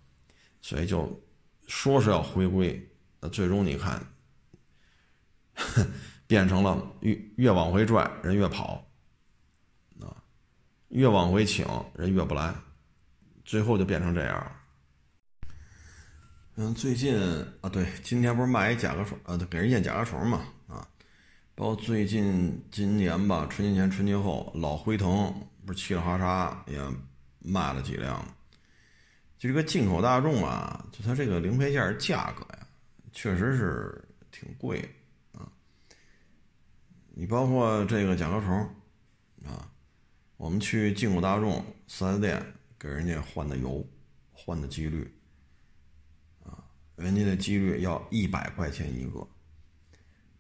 [0.60, 1.22] 所以就
[1.66, 2.90] 说是要回归，
[3.20, 4.04] 那最终你看，
[6.26, 8.84] 变成了越越往回拽人越跑，
[10.00, 10.10] 啊，
[10.88, 12.54] 越往回请人越不来，
[13.44, 14.52] 最后就变成这样。
[16.56, 17.16] 嗯，最近
[17.60, 20.44] 啊，对，今天不是卖一甲壳虫啊，给人验甲壳虫嘛，
[21.56, 25.32] 包括最近今年吧，春节前、春节后，老辉腾
[25.64, 26.80] 不是嘁哩哈嚓也
[27.38, 28.20] 卖了几辆，
[29.38, 32.66] 就这个进口大众啊，就它这个零配件价格呀，
[33.12, 34.80] 确实是挺贵
[35.32, 35.46] 啊。
[37.14, 38.58] 你包括这个甲壳虫
[39.44, 39.70] 啊，
[40.36, 42.44] 我们去进口大众四 S 店
[42.76, 43.86] 给人家换的油，
[44.32, 45.08] 换的机滤。
[46.96, 49.26] 人家的机率要一百块钱一个，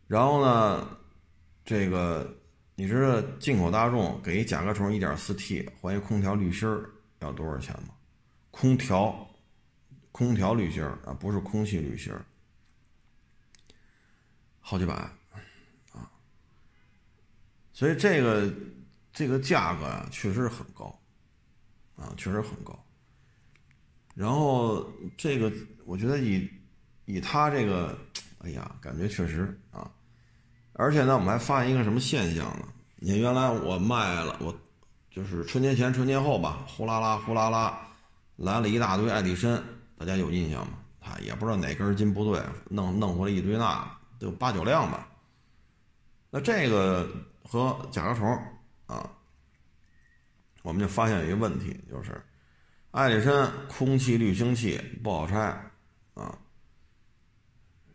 [0.06, 0.88] 然后呢，
[1.64, 2.36] 这个
[2.74, 6.68] 你知道进口大众给一甲壳虫一点四 T 换一空调滤芯
[7.20, 7.94] 要多少钱吗？
[8.50, 9.28] 空调，
[10.12, 12.12] 空调滤芯啊，不是空气滤芯，
[14.60, 14.94] 好几百
[15.92, 16.10] 啊，
[17.72, 18.52] 所以这个
[19.12, 21.00] 这个价格啊，确实很高
[21.96, 22.78] 啊，确实很高。
[24.14, 25.52] 然后这个，
[25.84, 26.48] 我觉得以
[27.06, 27.98] 以他这个，
[28.38, 29.90] 哎呀，感觉确实啊，
[30.74, 32.68] 而且呢，我们还发现一个什么现象呢？
[32.96, 34.54] 你看，原来我卖了，我
[35.10, 37.86] 就是春节前、春节后吧，呼啦啦、呼啦啦，
[38.36, 39.62] 来了一大堆爱迪生，
[39.96, 40.78] 大家有印象吗？
[41.00, 43.84] 啊，也不知道哪根筋不对，弄弄回来一堆那，
[44.18, 45.08] 得有八九辆吧。
[46.30, 47.08] 那这个
[47.42, 48.38] 和甲壳虫
[48.86, 49.08] 啊，
[50.62, 52.20] 我们就发现一个问题，就是
[52.90, 55.38] 爱迪生空气滤清器不好拆
[56.14, 56.36] 啊，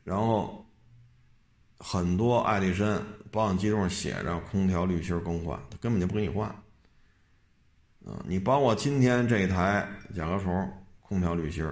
[0.04, 0.59] 然后
[1.80, 6.48] 很多爱力绅保养记录上写着空调滤芯更换，他根本就不给你换。
[8.06, 11.64] 啊，你包括今天这台甲壳虫空调滤芯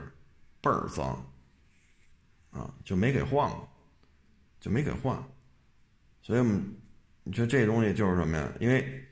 [0.61, 1.25] 倍儿脏
[2.51, 3.67] 啊，就没给换过，
[4.59, 5.17] 就没给换。
[6.21, 6.41] 所以，
[7.23, 8.51] 你说这东西就是什么呀？
[8.59, 9.03] 因为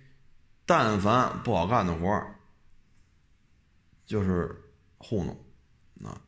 [0.66, 2.36] 但凡不好干的活儿，
[4.06, 4.56] 就是
[4.98, 6.22] 糊弄啊。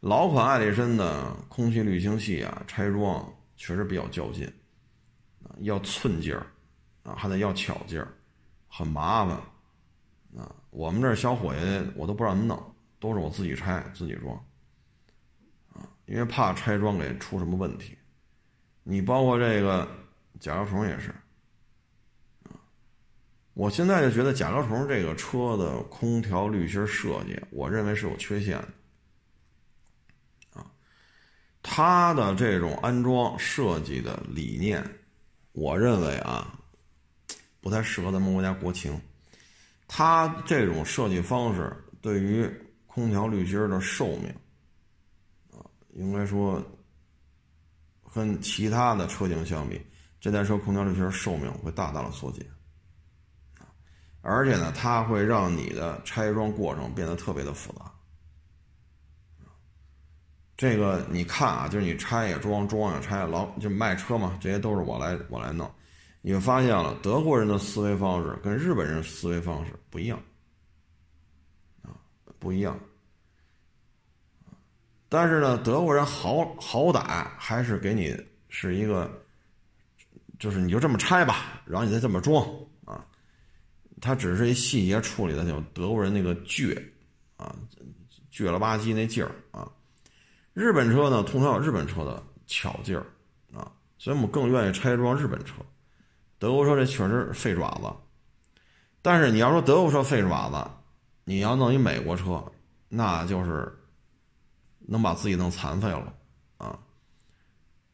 [0.00, 4.50] 老款爱力绅的空气滤清器啊，拆装确实比较较劲
[5.44, 6.46] 啊，要寸劲儿
[7.02, 8.08] 啊，还得要巧劲儿，
[8.66, 9.36] 很麻烦
[10.42, 10.50] 啊。
[10.70, 11.60] 我们这小伙计
[11.94, 14.34] 我都不让他弄，都是我自己拆自己装
[15.74, 17.98] 啊，因为怕拆装给出什么问题。
[18.82, 19.86] 你包括这个。
[20.38, 21.10] 甲壳虫也是
[22.44, 22.56] 啊，
[23.52, 28.68] 我现在就觉得甲壳虫这个车的空调滤芯设计，我认为是有缺陷的，
[31.62, 34.82] 它的这种安装设计的理念，
[35.52, 36.58] 我认为啊，
[37.60, 38.98] 不太适合咱们国家国情，
[39.86, 42.50] 它这种设计方式对于
[42.86, 44.34] 空调滤芯的寿命，
[45.52, 45.60] 啊，
[45.94, 46.62] 应该说，
[48.12, 49.80] 跟其他的车型相比。
[50.20, 52.46] 这台车空调滤芯寿命会大大的缩减，
[54.20, 57.89] 而且呢，它会让你的拆装过程变得特别的复杂。
[60.60, 65.72] 这个你看啊，就是你拆也装，装也拆，老就卖车嘛，这些都是我来我来弄。
[66.20, 70.22] 你会发现了，德国人的思维方式跟日本人思维方式不一样，
[71.80, 71.96] 啊，
[72.38, 72.78] 不一样。
[75.08, 78.14] 但是呢，德国人好好歹还是给你
[78.50, 79.10] 是一个。
[80.38, 82.46] 就是你就这么拆吧，然后你再这么装
[82.84, 83.02] 啊，
[83.98, 86.78] 他只是一细节处理的，就德国人那个倔
[87.36, 87.56] 啊，
[88.30, 89.66] 倔了吧唧那劲儿啊。
[90.60, 93.06] 日本车呢，通常有日本车的巧劲儿
[93.58, 95.54] 啊，所以我们更愿意拆装日本车。
[96.38, 97.90] 德国车这确实费爪子，
[99.00, 100.70] 但是你要说德国车费爪子，
[101.24, 102.44] 你要弄一美国车，
[102.90, 103.72] 那就是
[104.80, 106.12] 能把自己弄残废了
[106.58, 106.78] 啊。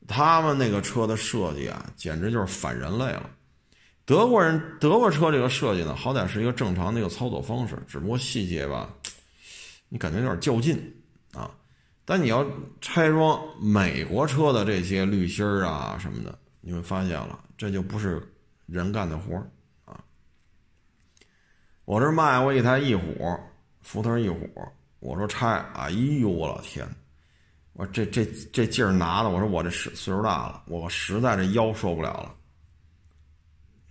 [0.08, 3.30] 他们那个车的设计啊，简直就是反人类了。
[4.04, 8.92] 德国人德国车这个设计呢，好歹是一个正常的一个操作方式，只不过细节吧，
[9.88, 10.76] 你感觉有点较劲
[11.32, 11.50] 啊。
[12.08, 12.46] 但你要
[12.80, 18.22] 拆装美国车的这些滤芯儿啊什么的，你会发现了，这就不是
[18.64, 19.50] 人干的活儿
[19.84, 20.02] 啊。
[21.84, 23.36] 我这卖过一台翼虎，
[23.82, 24.48] 福特翼虎，
[25.00, 26.88] 我说拆，哎呦我老天！
[27.72, 32.36] 我这这这劲儿拿的，我说我这岁岁数大了，我实在这腰受不了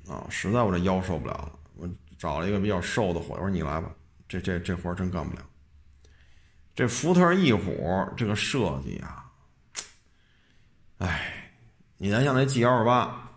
[0.07, 3.93] 了，啊，实在我这腰受不了了，我找了一个比较瘦的伙，我说你来吧，
[4.27, 5.43] 这这这活儿真干不了。
[6.75, 9.31] 这福特翼虎这个设计啊，
[10.97, 11.53] 哎，
[11.97, 13.31] 你再像那 G L 八，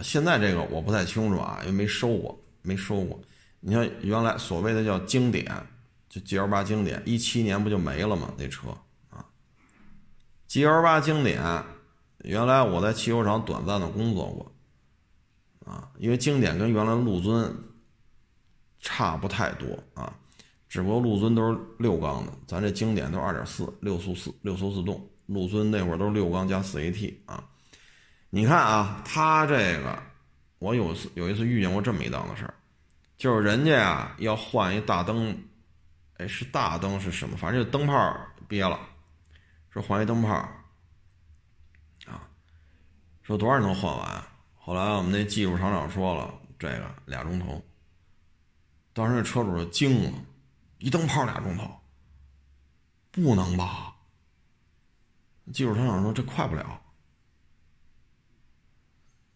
[0.00, 3.20] 现在这个我不太清楚啊，因为没收过，没收过。
[3.58, 5.44] 你像原来所谓的叫经典，
[6.08, 8.32] 就 G L 八经典，一七年不就没了吗？
[8.38, 8.68] 那车
[9.10, 9.24] 啊。
[10.46, 11.42] G L 八经典，
[12.18, 17.52] 原来我在汽修厂短暂的工作过，啊，因为经典跟原来陆尊
[18.78, 20.16] 差不太多啊，
[20.68, 27.44] 只不过陆尊都是六缸的，咱这经典都是二点四六速四六速自动，陆尊那会儿都是六缸加四 A T 啊。
[28.30, 30.02] 你看啊，他这个
[30.58, 32.54] 我有次有一次遇见过这么一档子事儿，
[33.16, 35.36] 就是人家啊要换一大灯，
[36.18, 37.36] 哎，是大灯是什么？
[37.36, 38.78] 反正就灯泡憋了。
[39.70, 40.34] 说换一灯泡
[42.06, 42.28] 啊，
[43.22, 44.24] 说多少能换完？
[44.56, 47.62] 后来我们那技术厂长说了，这个俩钟头。
[48.92, 50.12] 当时那车主就惊了，
[50.78, 51.70] 一灯泡俩钟头，
[53.10, 53.94] 不能吧？
[55.52, 56.80] 技术厂长说这快不了。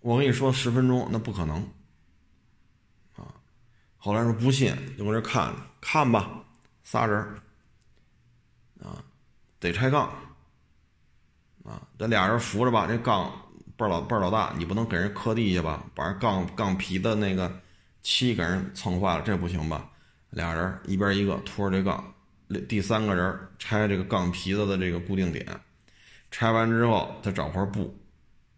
[0.00, 1.56] 我跟你说十分钟那不可能
[3.16, 3.34] 啊。
[3.96, 6.42] 后来说不信就搁这看看吧，
[6.84, 7.18] 仨人
[8.82, 9.04] 啊，
[9.58, 10.10] 得拆杠。
[11.64, 13.30] 啊，这俩人扶着吧，这杠
[13.76, 15.84] 倍儿老倍儿老大，你不能给人磕地下吧？
[15.94, 17.60] 把人杠杠皮的那个
[18.02, 19.89] 漆给人蹭坏了，这不行吧？
[20.30, 22.14] 俩人一边一个拖着这杠，
[22.68, 25.46] 第三个人拆这个杠皮子的这个固定点，
[26.30, 27.94] 拆完之后再找块布，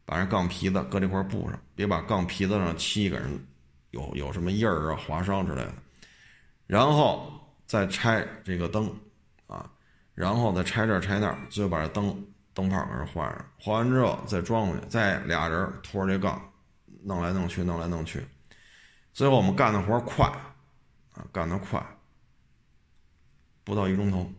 [0.04, 3.46] 把这杠皮子搁这块布上，别把杠皮子上漆给人
[3.90, 5.74] 有有什么印儿啊、划伤之类的，
[6.66, 7.32] 然后
[7.66, 8.94] 再拆这个灯
[9.46, 9.70] 啊，
[10.14, 12.24] 然后再拆这拆那，最后把这灯。
[12.54, 16.52] 灯泡给人换上，换完之后再装回去，再俩人拖着这杠，
[17.02, 18.22] 弄来弄去，弄来弄去，
[19.14, 20.30] 最后我们干的活快，
[21.14, 21.84] 啊，干得快，
[23.64, 24.30] 不到一钟头，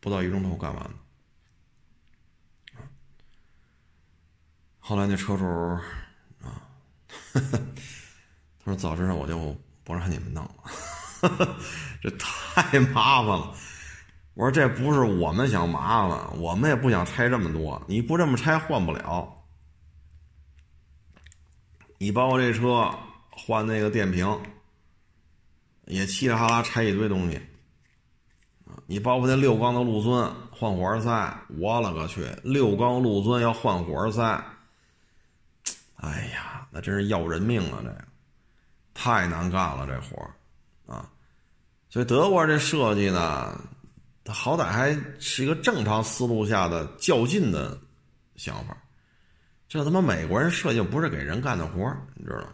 [0.00, 0.94] 不到一钟头干完了。
[4.78, 5.44] 后来那车主
[6.42, 6.62] 啊，
[7.32, 11.58] 他说早知道我就不让你们弄了，
[12.02, 13.54] 这太麻烦了。
[14.34, 19.36] 我说这不是我们想麻烦，我们也不想拆这么多，你不这么拆换不了。
[21.98, 22.90] 你包括这车
[23.30, 24.26] 换那个电瓶，
[25.96, 27.40] 也稀里哈啦拆一堆东西，
[28.86, 34.22] 你包括那六缸的陆尊换活塞，我勒个去，六缸陆尊要换活塞，
[35.96, 37.78] 哎呀，那真是要人命啊！
[37.82, 38.04] 这个
[38.94, 40.30] 太难干了，这活
[40.86, 41.10] 啊！
[41.88, 43.60] 所以德国这设计呢，
[44.22, 47.76] 它好歹还是一个正常思路下的较劲的
[48.36, 48.76] 想法。
[49.68, 52.52] 这他妈美国人设计不是给人干的活你知道吗？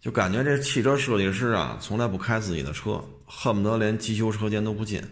[0.00, 5.02] 就感觉这汽车设计师啊，从来不开自己的车，恨不得连机修车间都不进，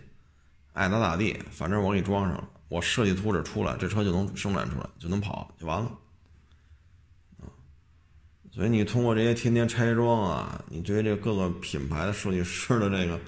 [0.73, 5.91] 爱咋咋地，反正我给你装上了，我设计图纸出来，这车就能生产出来，就能跑，就完了。
[7.41, 7.51] 啊，
[8.53, 13.21] 所以你通过这些天天拆装啊，你对于这各个品牌的设计师的这个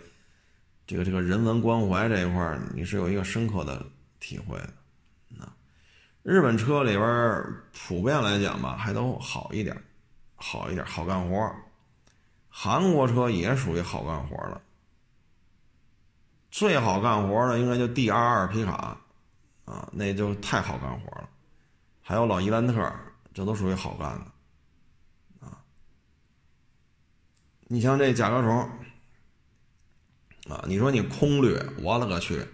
[0.87, 3.85] 这个这个人文关怀这一块你是有一个深刻的
[4.21, 4.69] 体会的。
[6.25, 9.75] 日本车里边普遍来讲吧，还都好一点，
[10.39, 11.55] 好一点，好干活。
[12.49, 14.61] 韩国车也属于好干活的，
[16.51, 18.97] 最好干活的应该就 D 二二皮卡，
[19.67, 21.29] 啊，那就太好干活了。
[22.01, 22.91] 还有老伊兰特，
[23.35, 25.63] 这都属于好干的，啊。
[27.69, 28.59] 你像这甲壳虫，
[30.49, 32.45] 啊，你说你空滤，我勒个去，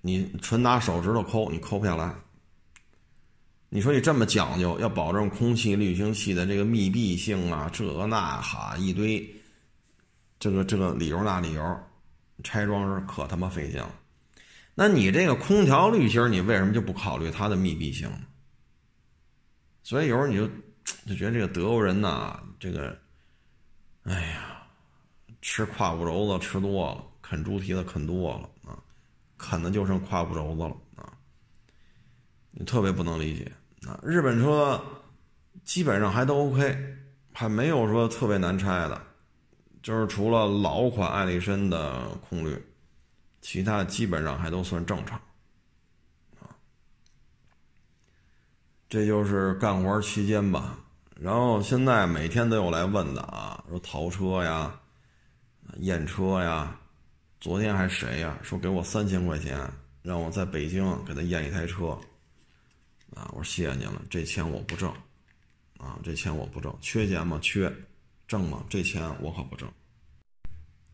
[0.00, 2.14] 你纯拿手指头抠，你抠不下来。
[3.76, 9.22] 你说你这么讲究，要保证空气滤清器的这个密闭性啊，这那哈一堆，
[10.38, 11.78] 这个这个理由那理由，
[12.42, 13.94] 拆装时可他妈费劲了。
[14.74, 18.22] 那你这个空调滤芯，你为什么就不考虑它的密闭性呢？
[19.82, 20.46] 所以有时候你就
[21.04, 22.98] 就觉得这个德国人呐，这个，
[24.04, 24.66] 哎呀，
[25.42, 28.82] 吃胯骨轴子吃多了，啃猪蹄子啃多了啊，
[29.36, 31.12] 啃的就剩胯骨轴子了啊。
[32.52, 33.52] 你特别不能理解
[33.86, 33.98] 啊！
[34.02, 34.80] 日本车
[35.64, 36.96] 基本上还都 OK，
[37.32, 39.00] 还没有说特别难拆的，
[39.82, 42.60] 就是除了老款艾力绅的空滤，
[43.40, 45.18] 其他基本上还都算正常
[46.40, 46.50] 啊。
[48.88, 50.78] 这就是干活期间吧。
[51.18, 54.78] 然后现在每天都有来问的啊，说淘车呀、
[55.78, 56.78] 验车呀。
[57.38, 58.36] 昨天还谁呀？
[58.42, 59.60] 说给我三千块钱，
[60.02, 61.96] 让我在北京给他验一台车。
[63.14, 64.90] 啊，我说谢谢您了，这钱我不挣，
[65.78, 67.38] 啊，这钱我不挣，缺钱吗？
[67.42, 67.72] 缺，
[68.26, 68.64] 挣吗？
[68.68, 69.70] 这钱我可不挣。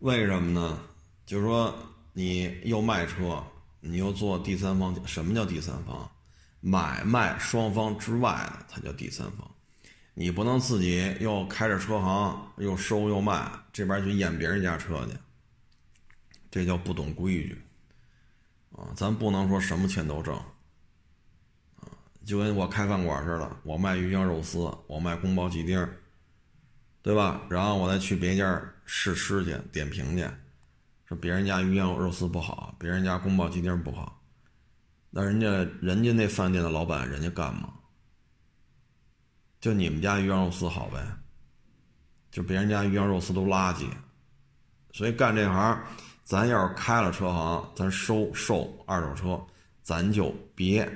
[0.00, 0.80] 为什么呢？
[1.24, 1.74] 就是说
[2.12, 3.42] 你又卖车，
[3.80, 6.10] 你又做第三方，什么叫第三方？
[6.60, 9.50] 买卖双方之外的，它叫第三方。
[10.14, 15.16] 你不能自己又开着车行，又收又卖，这边去验别人家车去，
[16.50, 17.60] 这叫不懂规矩。
[18.72, 20.38] 啊，咱不能说什么钱都挣。
[22.24, 25.88] 就跟我开饭馆似的，我卖鱼香肉丝，我卖宫保鸡丁，
[27.02, 27.42] 对吧？
[27.50, 30.24] 然后我再去别家试吃去，点评去，
[31.04, 34.22] 说别人家鱼香肉丝不好，别人家宫保鸡丁不好，
[35.10, 35.48] 那人家
[35.80, 37.72] 人家那饭店的老板人家干吗？
[39.60, 41.04] 就你们家鱼香肉丝好呗？
[42.30, 43.86] 就别人家鱼香肉丝都垃圾，
[44.92, 45.82] 所以干这行，
[46.24, 49.44] 咱要是开了车行，咱收售二手车，
[49.82, 50.88] 咱就别。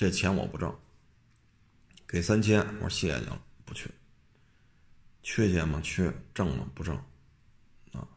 [0.00, 0.74] 这钱我不挣，
[2.08, 3.90] 给三千，我说谢谢你了，不去。
[5.22, 5.78] 缺钱吗？
[5.84, 6.64] 缺，挣吗？
[6.74, 6.96] 不挣，
[7.92, 8.08] 啊。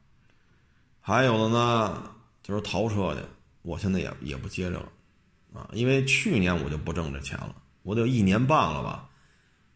[1.01, 3.19] 还有的呢，就是淘车去，
[3.63, 9.09] 我现在也也不接这个，啊，因为去年我就不挣这钱了，我得有一年半了吧，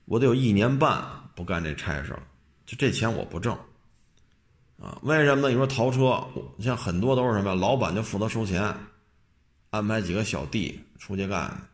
[0.05, 1.05] 我得有一年半
[1.35, 2.23] 不干这差事了，
[2.65, 3.53] 就这钱我不挣，
[4.79, 5.49] 啊，为什么呢？
[5.49, 6.25] 你说淘车，
[6.61, 8.73] 像很多都是什么，老板就负责收钱，
[9.71, 11.69] 安排几个小弟出去干。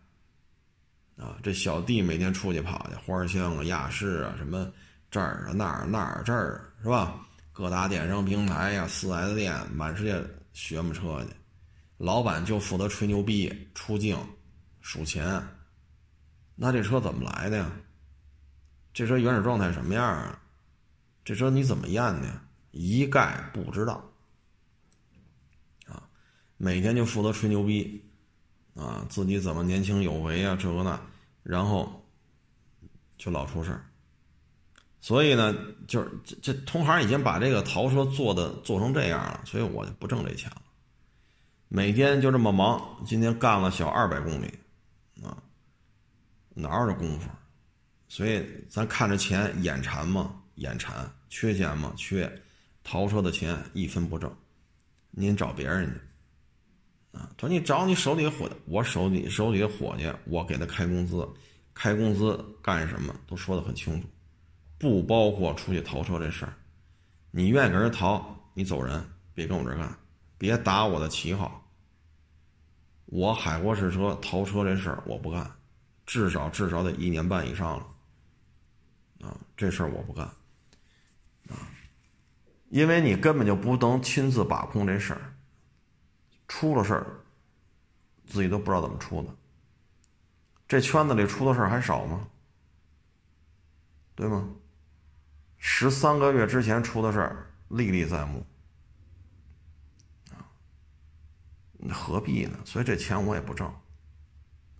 [1.18, 4.72] 啊，这小弟每天出去跑去，花乡啊、亚市啊，什么
[5.11, 7.20] 这儿啊、那儿、那儿、这儿，是吧？
[7.51, 10.20] 各大电商平台呀、四 S 店，满世界
[10.53, 11.30] 学么车去。
[11.97, 14.18] 老板就负责吹牛逼、出镜、
[14.82, 15.39] 数钱。
[16.55, 17.72] 那这车怎么来的呀？
[18.91, 20.39] 这车原始状态什么样啊？
[21.24, 22.41] 这车你怎么验的？
[22.72, 24.03] 一概不知道。
[25.86, 26.01] 啊，
[26.57, 28.03] 每天就负责吹牛逼。
[28.76, 30.57] 啊，自己怎么年轻有为啊？
[30.59, 30.99] 这个那，
[31.43, 32.03] 然后
[33.17, 33.86] 就老出事儿。
[35.01, 35.55] 所以呢，
[35.88, 40.61] 就是这这同行已经把这个淘车做的做成这样了，所以我就不挣这钱了。
[41.67, 44.47] 每天就这么忙，今天干了小二百公里，
[45.24, 45.38] 啊，
[46.53, 47.30] 哪有这功夫？
[48.07, 50.36] 所以咱看着钱眼馋吗？
[50.55, 51.09] 眼馋。
[51.30, 51.93] 缺钱吗？
[51.97, 52.32] 缺。
[52.84, 54.30] 淘车的钱一分不挣，
[55.11, 56.01] 您找别人去。
[57.14, 61.26] 啊，他说你找你手底伙，我手底手底的伙计，我给他开工资，
[61.74, 64.07] 开工资干什么都说得很清楚，
[64.80, 66.53] 不包括出去淘车这事儿。
[67.30, 69.03] 你愿意跟人淘，你走人，
[69.34, 69.95] 别跟我这干，
[70.38, 71.64] 别打我的旗号。
[73.05, 75.49] 我海阔试车淘车这事儿我不干，
[76.07, 77.88] 至少至少得一年半以上了。
[79.28, 80.26] 啊，这事儿我不干。
[81.49, 81.70] 啊，
[82.70, 85.36] 因为你根本就不能亲自把控这事儿，
[86.48, 87.06] 出了事儿，
[88.26, 89.30] 自己都不知道怎么出的。
[90.68, 92.28] 这圈子里出的事儿还少吗？
[94.16, 94.48] 对吗？
[95.58, 98.46] 十三个月之前出的事儿历历在目。
[101.91, 102.58] 何必呢？
[102.64, 103.74] 所以这钱我也不挣。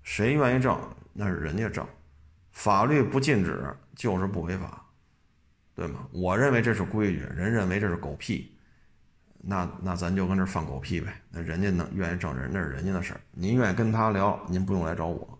[0.04, 0.80] 谁愿意挣，
[1.12, 1.88] 那是人家挣。
[2.52, 4.86] 法律不禁止，就是不违法，
[5.76, 6.08] 对吗？
[6.12, 8.56] 我认为这是规矩，人认为这是狗屁，
[9.46, 11.22] 那那咱就跟这放狗屁呗。
[11.30, 13.20] 那人家能愿意挣人，那是人家的事儿。
[13.32, 15.38] 您愿意跟他聊，您不用来找我，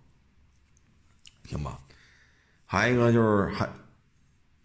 [1.46, 1.80] 行吧？
[2.66, 3.70] 还一个就是还，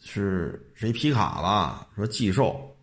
[0.01, 1.87] 是谁皮卡吧？
[1.95, 2.77] 说寄售，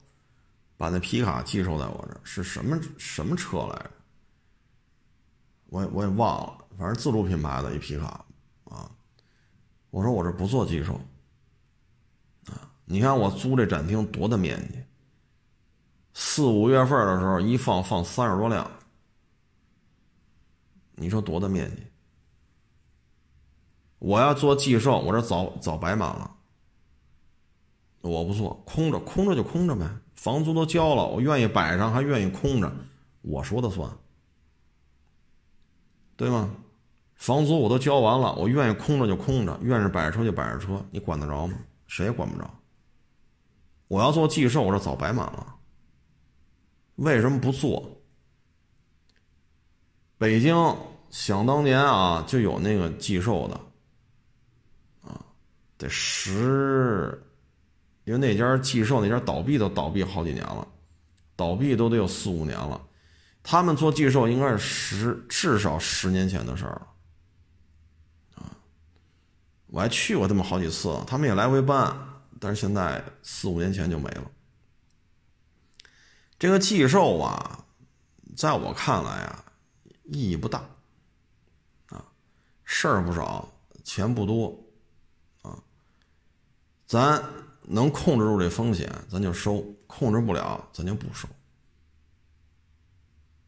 [0.77, 3.91] 把那皮卡寄售在我这是什么什么车来着？
[5.67, 8.23] 我也我也忘了，反正自主品牌的一皮卡，
[8.63, 8.89] 啊，
[9.89, 10.93] 我说我这不做寄售，
[12.45, 14.84] 啊，你看我租这展厅多大面积，
[16.17, 18.71] 四五月份的时候一放放三十多辆，
[20.95, 21.83] 你说多大面积？
[23.99, 26.33] 我要做寄售，我这早早摆满了，
[27.99, 29.85] 我不做，空着空着就空着呗，
[30.15, 32.73] 房租都交了，我愿意摆上还愿意空着，
[33.21, 33.91] 我说的算。
[36.15, 36.49] 对吗？
[37.15, 41.57] 房租我都交完了，我愿意空着就空着，愿意摆着车就摆着车，你管得着吗？
[41.87, 42.49] 谁也管不着。
[43.89, 45.54] 我要做寄售，我这早摆满了。
[46.95, 47.91] 为什么不做？
[50.17, 50.55] 北京
[51.09, 53.55] 想当年啊，就有那个寄售的，
[55.09, 55.19] 啊，
[55.77, 57.21] 得十，
[58.05, 60.65] 因为那家寄售那家倒闭都倒闭好几年了，
[61.35, 62.81] 倒闭都得有四五年了。
[63.43, 66.87] 他们做寄售应该是十至少十年前的事儿了，
[68.35, 68.55] 啊，
[69.67, 71.93] 我还去过他们好几次，他们也来回搬，
[72.39, 74.31] 但是现在四五年前就没了。
[76.45, 77.65] 这个寄售啊，
[78.35, 79.43] 在我看来啊，
[80.03, 80.63] 意义不大，
[81.87, 82.05] 啊，
[82.63, 83.51] 事儿不少，
[83.83, 84.55] 钱不多，
[85.41, 85.57] 啊，
[86.85, 87.19] 咱
[87.63, 91.27] 能控制住这风险，咱就收；控制不了，咱就不收。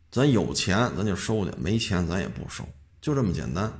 [0.09, 2.67] 咱有钱咱就收去，没钱咱也不收，
[2.99, 3.71] 就这么简单，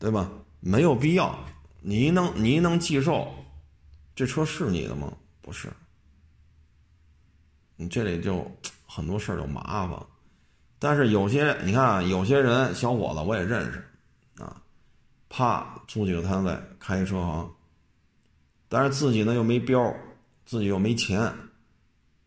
[0.00, 0.28] 对吧？
[0.58, 1.38] 没有必要。
[1.82, 3.32] 你能你能寄售，
[4.12, 5.16] 这车是你的吗？
[5.40, 5.72] 不是。
[7.76, 8.50] 你这里就
[8.86, 9.98] 很多事儿就麻烦。
[10.78, 13.84] 但是有些你看，有些人小伙子我也认识，
[14.42, 14.60] 啊，
[15.28, 17.54] 啪租几个摊位开一车行，
[18.68, 19.94] 但是自己呢又没标，
[20.44, 21.32] 自己又没钱，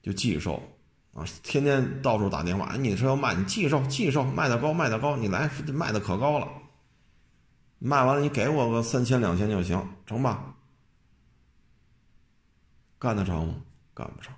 [0.02, 0.62] 就寄售。
[1.14, 6.48] 啊，天天到处打电话，你车要卖，你寄售，寄售，卖的高，卖的高，你来，卖的可高了，
[7.80, 10.54] 卖完了你给我个三千两千就行，成吧？
[13.00, 13.56] 干得成吗？
[13.94, 14.35] 干不成。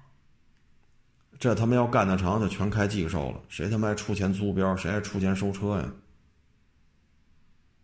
[1.39, 5.93] 这他妈要干得成，就全开寄售了，谁他妈还出钱租标，谁还出钱收车呀？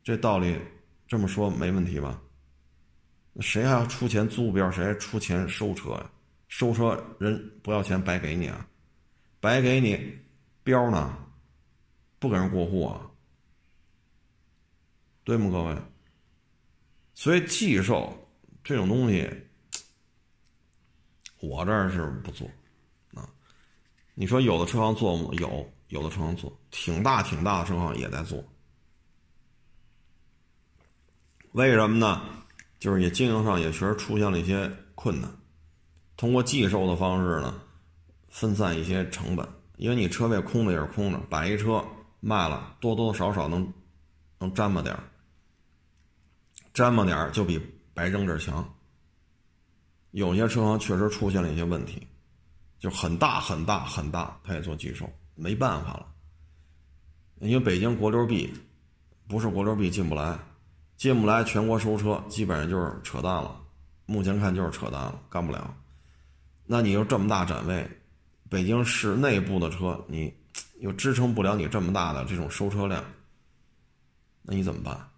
[0.03, 0.59] 这道理
[1.07, 2.19] 这么说没问题吧？
[3.39, 6.09] 谁还要出钱租标，谁还出钱收车呀？
[6.47, 8.67] 收车人不要钱白给你啊？
[9.39, 10.17] 白给你
[10.63, 11.17] 标呢，
[12.19, 13.01] 不给人过户啊，
[15.23, 15.77] 对吗，各位？
[17.13, 18.11] 所以寄售
[18.63, 19.29] 这种东西，
[21.39, 22.49] 我这儿是不做。
[24.15, 25.29] 你说有的车行做吗？
[25.33, 28.43] 有，有的车行做，挺大挺大的车行也在做。
[31.53, 32.21] 为什么呢？
[32.79, 35.31] 就是也经营上也确实出现了一些困难，
[36.17, 37.61] 通过寄售的方式呢。
[38.29, 39.47] 分散一些成本，
[39.77, 41.85] 因为你车位空的也是空的，摆一车
[42.19, 43.71] 卖了，多多少少能
[44.39, 45.03] 能沾吧点儿，
[46.73, 47.61] 沾吧点儿就比
[47.93, 48.67] 白扔这强。
[50.09, 52.07] 有些车行确实出现了一些问题，
[52.83, 56.05] 就很大很大很大，他也做寄售，没办法了。
[57.39, 58.53] 因为北京国六 B
[59.25, 60.37] 不是国六 B 进不来，
[60.97, 63.57] 进不来全国收车，基本上就是扯淡了。
[64.05, 65.73] 目前看就是扯淡了，干不了。
[66.65, 67.89] 那你又这么大展位，
[68.49, 70.33] 北京市内部的车，你
[70.79, 73.01] 又支撑不了你这么大的这种收车量，
[74.41, 75.09] 那你怎么办？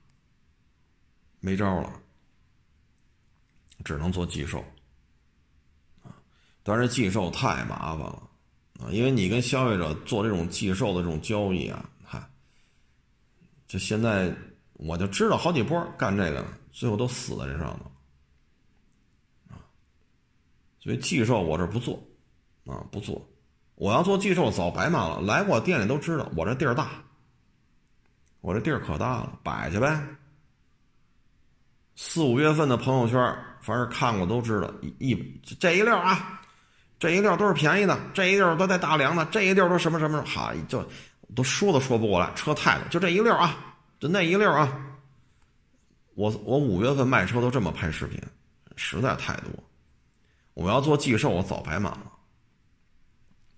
[1.39, 1.91] 没招了，
[3.84, 4.63] 只能做寄售。
[6.68, 8.24] 但是寄售太麻烦了
[8.80, 12.28] 啊，因为你跟消费者做这种寄售的这种交易啊，嗨，
[13.68, 14.36] 就现在
[14.74, 17.91] 我就知道好几波干这个，最后都死在这上头。
[19.53, 19.61] 啊
[20.80, 22.03] 所以寄售我这不做，
[22.66, 23.24] 啊不做，
[23.76, 25.22] 我要做寄售早白忙了。
[25.22, 27.03] 来过店里都知道我这地儿大，
[28.41, 30.03] 我这地儿可大了，摆去呗。
[31.95, 33.18] 四五月份的朋友圈，
[33.61, 36.41] 凡是看过都知道，一一这一溜啊，
[36.98, 40.88] 这一溜都是便宜的，这一溜都在大梁的，这一溜都什么什么，哈，就
[41.36, 44.82] 都说都说不过来，车太多，就这一溜啊，就那一溜啊。
[46.16, 48.22] 我我五月份卖车都这么拍视频，
[48.78, 49.52] 实在太多。
[50.54, 52.12] 我要做寄售，我早排满了。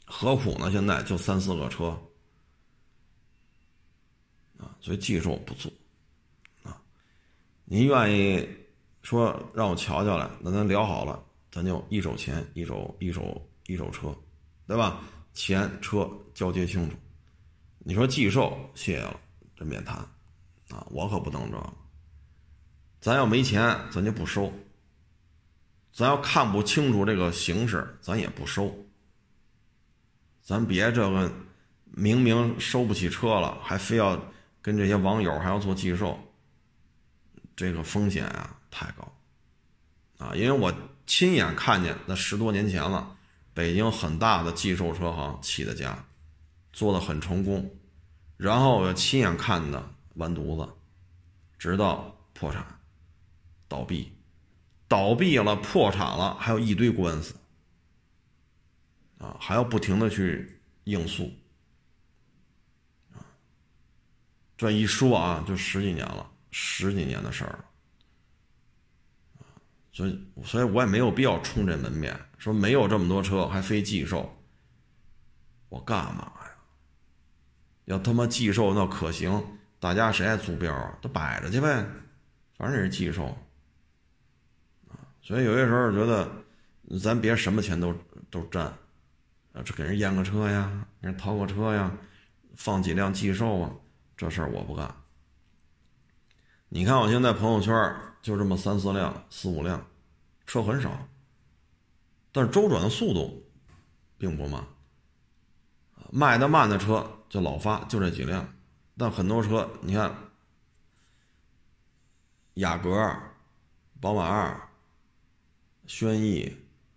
[0.06, 0.72] 何苦呢？
[0.72, 1.90] 现在就三四个车
[4.58, 5.72] 啊，所以寄售我不做
[6.64, 6.82] 啊。
[7.66, 8.48] 您愿意
[9.04, 11.24] 说让我瞧瞧来，那咱聊好了，
[11.58, 14.16] 咱就一手钱一手一手一手车，
[14.68, 15.02] 对吧？
[15.34, 16.96] 钱车交接清楚。
[17.80, 19.20] 你说寄售，谢了，
[19.56, 19.96] 这免谈
[20.70, 21.74] 啊，我可不弄这。
[23.00, 24.54] 咱要没钱，咱就不收。
[25.92, 28.72] 咱要看不清楚这个形势，咱也不收。
[30.44, 31.32] 咱别这个
[31.86, 34.16] 明明收不起车了，还非要
[34.62, 36.20] 跟这些网友还要做寄售，
[37.56, 39.12] 这个风险啊太高
[40.20, 40.36] 啊！
[40.36, 40.72] 因为我
[41.08, 43.18] 亲眼看见，那十多年前了，
[43.54, 46.06] 北京很大的寄售车行起的家，
[46.72, 47.76] 做的很成功，
[48.38, 50.72] 然后我亲眼看的完犊子，
[51.58, 52.80] 直到破产
[53.68, 54.14] 倒闭。
[54.90, 57.36] 倒闭了，破产了，还有一堆官司，
[59.18, 61.30] 啊，还要不停的去应诉，
[63.14, 63.20] 啊，
[64.58, 67.66] 这一说啊，就十几年了，十几年的事儿了，
[69.98, 74.32] 所以，所以我也没有必要冲这门面，说没有这么多车还非寄售，
[75.70, 76.52] 我干嘛呀？
[77.86, 79.44] 要他妈寄售那可行，
[79.80, 80.96] 大家谁还租标啊？
[81.02, 81.84] 都摆着去呗，
[82.56, 83.36] 反正也是寄售。
[85.24, 86.30] 所以有些时候觉得，
[87.00, 87.92] 咱别什么钱都
[88.30, 91.92] 都占，啊，这给人验个车呀，给人掏个车呀，
[92.56, 93.72] 放几辆寄售啊，
[94.16, 94.94] 这事儿我不干。
[96.70, 97.74] 你看我现在朋友圈
[98.28, 99.88] 就这么三四辆、四五辆，
[100.46, 101.08] 车很少，
[102.34, 103.42] 但是周转的速度
[104.18, 104.68] 并不慢。
[106.12, 108.54] 卖的慢的车就老发，就这几辆，
[108.98, 110.14] 但很多车你看，
[112.56, 113.18] 雅阁、
[114.02, 114.70] 宝马二。
[115.86, 116.54] 轩逸、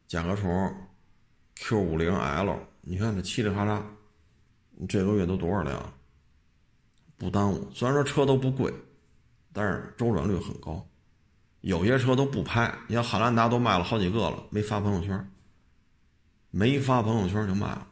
[0.09, 0.89] 甲壳虫、
[1.55, 3.81] Q 五零 L，你看这嘁哩喀喳，
[4.89, 5.95] 这个月都多少辆？
[7.17, 7.71] 不耽误。
[7.73, 8.75] 虽然说车都不贵，
[9.53, 10.85] 但是周转率很高。
[11.61, 15.31] 有些车都不拍，你像汉兰达都卖了好几个了，没发朋友圈，
[16.51, 17.87] 没发朋友圈就卖了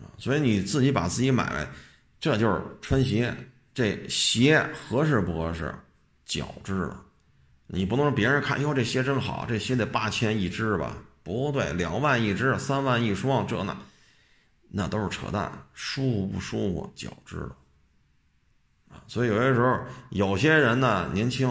[0.00, 0.08] 啊。
[0.16, 1.68] 所以你自己把自己买来，
[2.18, 3.34] 这就是穿鞋，
[3.74, 5.74] 这鞋合适不合适，
[6.24, 6.96] 脚知道。
[7.66, 10.96] 你不能说别人看，哟，这鞋真好，这鞋得八千一只吧？
[11.22, 13.76] 不对，两万一只，三万一双，这那，
[14.70, 15.52] 那都是扯淡。
[15.74, 17.56] 舒服不舒服，脚知道。
[18.96, 19.78] 啊，所以有些时候，
[20.08, 21.46] 有些人呢，年轻，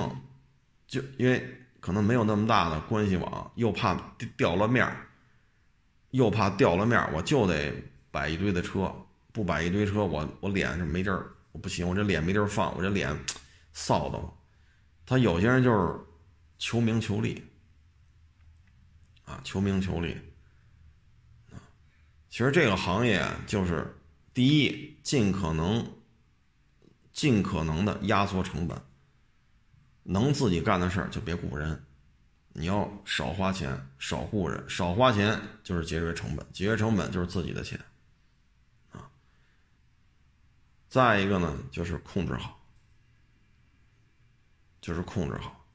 [0.87, 1.47] 就因为
[1.79, 3.95] 可能没有那么大的关系网，又怕
[4.35, 5.07] 掉了面儿，
[6.11, 7.73] 又怕掉了面儿，我就得
[8.09, 8.91] 摆一堆的车，
[9.31, 13.11] 不摆一堆车，我我脸是没地儿，我不行，我这脸没地儿放，我这脸
[13.75, 14.33] 臊的慌。
[15.05, 15.99] 他有些人就是。
[16.59, 17.43] 求名求利，
[19.25, 20.17] 啊，求名求利，
[21.51, 21.61] 啊，
[22.31, 23.95] 其实这个行业就是，
[24.33, 25.85] 第一，尽可能，
[27.13, 28.75] 尽可能的压缩成本，
[30.09, 31.83] 能自己干的事儿就别雇人，
[32.53, 37.77] 你要少花钱，少雇人，少花钱就是节约成本，节约成本就是自己的钱，
[38.91, 39.09] 啊，
[40.87, 42.57] 再一个呢，就是控制好，
[44.79, 45.67] 就是控制好。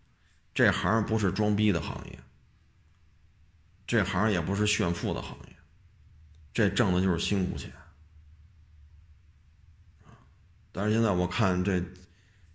[0.54, 2.18] 这行不是装逼的行业，
[3.86, 5.56] 这行也不是炫富的行业，
[6.54, 7.70] 这挣的就是辛苦钱
[10.72, 11.82] 但是现在我看这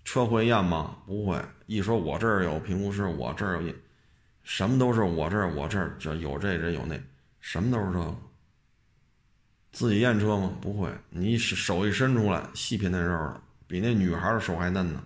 [0.08, 0.96] 车会验吗？
[1.06, 1.38] 不会。
[1.66, 3.74] 一说我这儿有评估师，我这儿有，
[4.42, 6.98] 什么都是我这儿，我这儿这有这人有那，
[7.42, 8.16] 什么都是这个。
[9.74, 10.54] 自己验车吗？
[10.62, 10.90] 不会。
[11.10, 15.04] 你手一伸出来，细皮嫩肉的，比那女孩的手还嫩呢。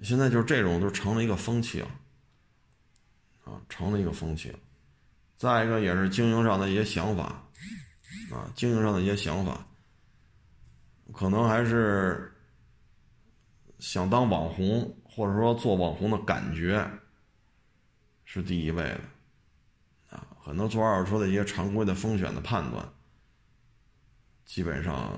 [0.00, 1.90] 现在就是这种就成了一个风气了，
[3.42, 4.54] 啊，成了一个风气。
[5.36, 7.24] 再一个也是经营上的一些想法，
[8.30, 9.66] 啊，经营上的一些想法，
[11.12, 12.32] 可能还是
[13.78, 16.88] 想当网红，或者说做网红的感觉
[18.24, 19.00] 是第一位的，
[20.10, 22.86] 啊，很多做二手车的一些常规的风险的判断，
[24.44, 25.12] 基本上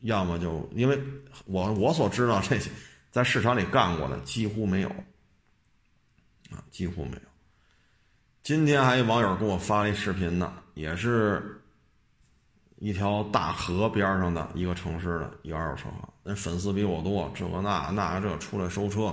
[0.00, 1.00] 要么就因为
[1.46, 2.70] 我我所知道这些。
[3.10, 4.88] 在市场里干过的几乎没有，
[6.50, 7.22] 啊，几乎没有。
[8.42, 11.62] 今天还有网友给我发了一视频呢，也是
[12.76, 19.12] 一条大河边上的一个城市的一个二手车行，那粉丝比我多，这个那那这出来收车，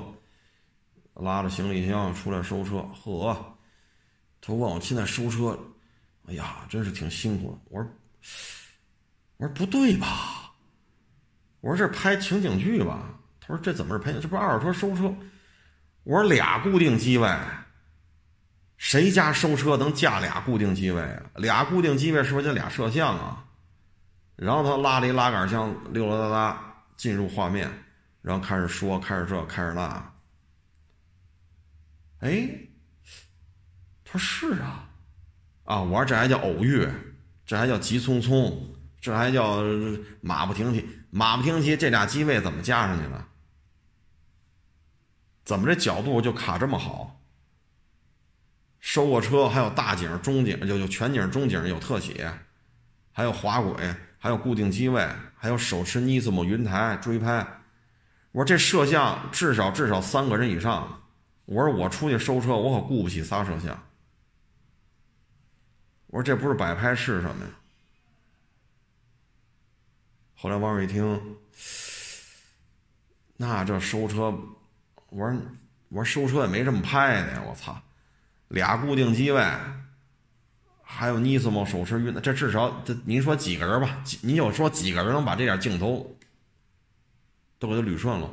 [1.16, 3.58] 拉着行李箱出来收车，呵，
[4.40, 5.58] 他问我现在收车，
[6.28, 7.58] 哎呀，真是挺辛苦的。
[7.70, 7.92] 我说，
[9.38, 10.52] 我说不对吧？
[11.62, 13.10] 我说这拍情景剧吧？
[13.42, 14.14] 他说这怎么是拍？
[14.14, 15.14] 这不是二手车收车？
[16.04, 17.28] 我说俩固定机位，
[18.78, 21.24] 谁家收车能架俩固定机位啊？
[21.36, 23.44] 俩固定机位是不是就俩摄像啊？
[24.36, 26.69] 然后他拉了一拉杆箱，溜溜达达
[27.00, 27.72] 进入画面，
[28.22, 30.14] 然后开始说，开始这，开始那。
[32.20, 32.50] 哎，
[34.04, 34.90] 他说是啊，
[35.64, 36.86] 啊，我说这还叫偶遇，
[37.46, 38.54] 这还叫急匆匆，
[39.00, 39.62] 这还叫
[40.20, 43.26] 马不停蹄，马不停蹄，这俩机位怎么加上去的？
[45.46, 47.22] 怎么这角度就卡这么好？
[48.82, 52.30] 收过车还有大景、中景，就就全景、中景有特写，
[53.14, 55.10] 还有滑轨，还有固定机位，
[55.42, 57.48] 还有手持 Nismo 云台追拍。
[58.34, 61.02] 我说这摄像至少至少三个人以上。
[61.46, 63.82] 我说我出去收车，我可雇不起仨摄像。
[66.08, 67.52] 我说这不是摆拍是什么呀？
[70.36, 71.38] 后来网友一听，
[73.38, 74.38] 那这收车。
[75.10, 75.42] 我说，
[75.88, 77.44] 我说收车也没这么拍的呀！
[77.48, 77.82] 我操，
[78.50, 79.42] 俩固定机位，
[80.92, 84.04] 还有 Nismo 手持云，这至少这您说几个人吧？
[84.24, 86.18] 你就说几个人能把这点镜头
[87.60, 88.30] 都给他捋顺了？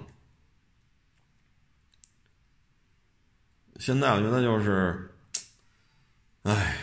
[3.79, 5.15] 现在我觉得就是，
[6.43, 6.77] 哎，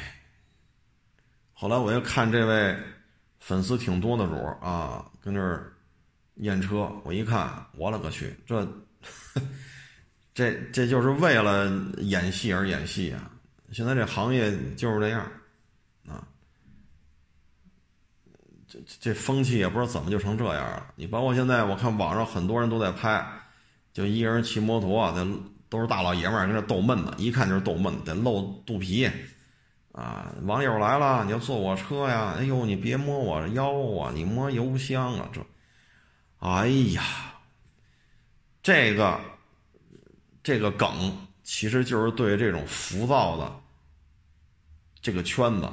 [1.54, 2.78] 后来我又看这位
[3.40, 5.74] 粉丝挺多的主啊，跟这儿
[6.36, 8.66] 验车，我一看，我勒个去，这。
[10.36, 13.32] 这这就是为了演戏而演戏啊！
[13.72, 15.22] 现在这行业就是这样，
[16.08, 16.28] 啊，
[18.74, 20.88] 这这风气也不知道怎么就成这样了。
[20.96, 23.24] 你包括现在，我看网上很多人都在拍，
[23.94, 25.24] 就一个人骑摩托啊，在
[25.70, 29.08] 都是大老爷们儿跟那逗闷子，一看就是逗闷子，得露肚皮，
[29.92, 32.36] 啊，网友来了，你要坐我车呀？
[32.38, 35.42] 哎呦，你别摸我腰啊，你摸油箱啊，这，
[36.40, 37.04] 哎呀，
[38.64, 39.20] 这个。
[40.46, 43.50] 这个梗其实就是对这种浮躁的
[45.02, 45.70] 这个圈子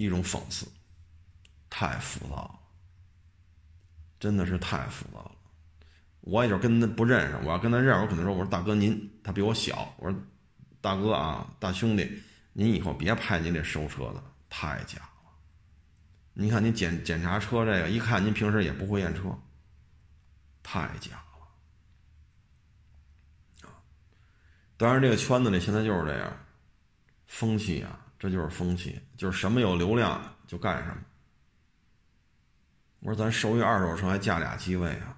[0.00, 0.66] 一种讽刺，
[1.68, 2.58] 太浮躁了，
[4.18, 5.32] 真的是太浮躁了。
[6.22, 10.18] 我也就跟他不认识，我要跟他认识，我可能说：“我说大哥您，他比我小，我说
[10.80, 12.22] 大哥啊，大兄弟，
[12.54, 15.10] 您以后别拍您这收车的，太假了。
[16.32, 19.38] 您看您检检查车这个，一看您平时也不会验车，
[20.62, 21.26] 太假了。
[23.68, 23.76] 啊。”
[24.78, 26.34] 当然，这个圈子里现在就是这样，
[27.26, 30.98] 风气啊，这就是风气，就是什么有流量就干什么。
[33.00, 35.16] 我说咱收一二手车还加俩机位啊，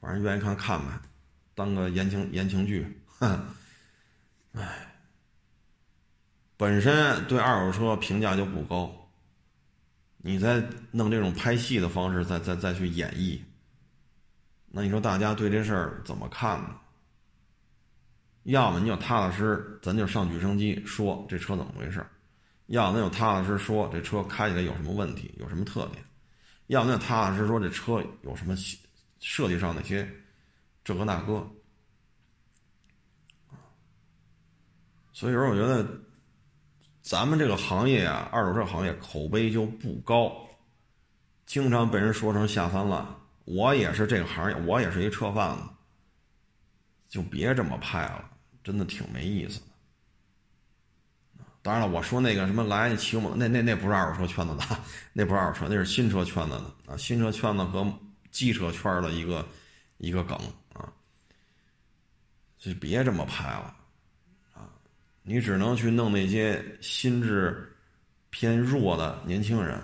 [0.00, 1.00] 反正愿意看看呗，
[1.56, 3.02] 当个言情言情剧。
[4.52, 4.86] 唉，
[6.56, 9.10] 本身对二手车评价就不高，
[10.18, 10.62] 你再
[10.92, 13.40] 弄这种拍戏的方式，再再再去演绎。
[14.68, 16.80] 那你说大家对这事儿怎么看呢？
[18.46, 22.00] 要么你就踏踏实，咱就上举升机说这车怎么回事；
[22.66, 25.98] 要么就踏踏实说这车开起来有什么问题，有什么特点；
[26.68, 28.54] 要么就踏踏实说这车有什么
[29.18, 30.08] 设计上那些
[30.84, 31.44] 这个那个。
[35.12, 35.84] 所以说，我觉得
[37.02, 40.46] 咱们这个行业啊，二手车行业口碑就不高，
[41.46, 43.04] 经常被人说成下三滥。
[43.44, 45.62] 我也是这个行业，我也是一车贩子，
[47.08, 48.30] 就别这么拍了，
[48.66, 49.66] 真的挺没意思的。
[51.62, 54.64] 当然了，我说那个什么来你骑我那那那不是二手车圈子的，
[55.12, 57.86] 那不是二手车，那是新车圈子的啊，新车圈子和
[58.32, 59.46] 机车圈的一个
[59.98, 60.36] 一个梗
[60.72, 60.92] 啊，
[62.58, 63.76] 就别这么拍了
[64.52, 64.68] 啊，
[65.22, 67.72] 你只能去弄那些心智
[68.30, 69.76] 偏弱的年轻人，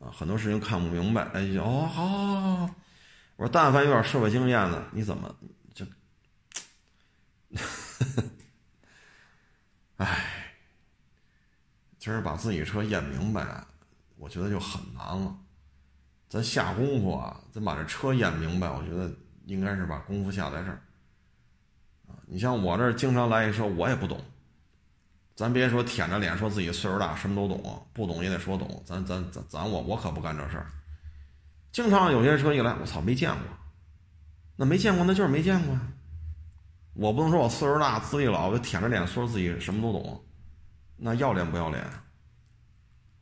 [0.00, 2.74] 啊，很多事情看不明白，哎，哦，好，好，好，
[3.36, 5.32] 我说，但凡有点社会经验的，你怎么
[5.72, 5.86] 就，
[7.98, 8.28] 呵呵
[9.98, 10.54] 哎，
[11.98, 13.64] 今儿把自己车验明白，
[14.16, 15.36] 我觉得就很难了。
[16.28, 19.10] 咱下功夫啊，咱把这车验明白，我觉得
[19.46, 20.80] 应该是把功夫下在这儿。
[22.26, 24.22] 你像我这经常来一车，我也不懂。
[25.34, 28.82] 咱别说舔着脸说自己岁数大什么都懂，不懂也得说懂。
[28.84, 30.70] 咱咱咱咱我我可不干这事儿。
[31.72, 33.40] 经常有些车一来，我操，没见过。
[34.56, 35.80] 那没见过，那就是没见过呀。
[36.98, 40.20] 我不能说我岁数大资历老，就舔着脸说自己什么都懂，
[40.96, 41.88] 那要脸不要脸？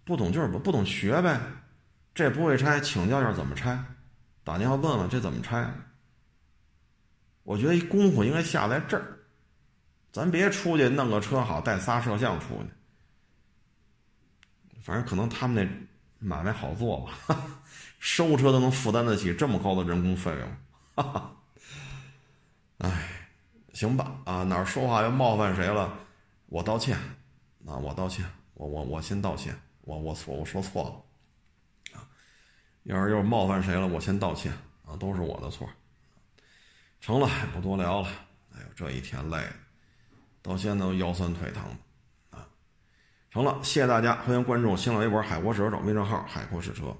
[0.03, 1.39] 不懂就是不不懂学呗。
[2.15, 3.79] 这不会拆，请教一下怎么拆，
[4.43, 5.71] 打电话问问这怎么拆。
[7.43, 9.19] 我觉得一功夫应该下在这儿，
[10.11, 12.71] 咱别出去弄个车好带仨摄像出去。
[14.81, 17.13] 反正可能他们那买卖好做吧，
[18.01, 20.57] 收车都能负担得起这么高的人工费用。
[20.97, 21.37] 哈哈，
[22.79, 23.26] 哎，
[23.77, 25.93] 行吧，啊哪儿说话要冒犯谁了，
[26.47, 26.97] 我道歉，
[27.67, 28.25] 啊我道歉，
[28.55, 30.85] 我我我先道歉，我我错我说错
[31.93, 31.99] 了。
[31.99, 32.09] 啊
[32.85, 34.51] 要是又冒犯谁了，我先道歉
[34.87, 35.69] 啊，都是我的错。
[37.03, 38.09] 成了，不多聊了。
[38.55, 39.53] 哎呦，这一天累的，
[40.41, 41.63] 到现在都腰酸腿疼
[42.31, 42.49] 啊。
[43.31, 46.97] 成了，谢谢大家，欢迎关注新浪微博“海阔试车手”微账号“海阔试车”。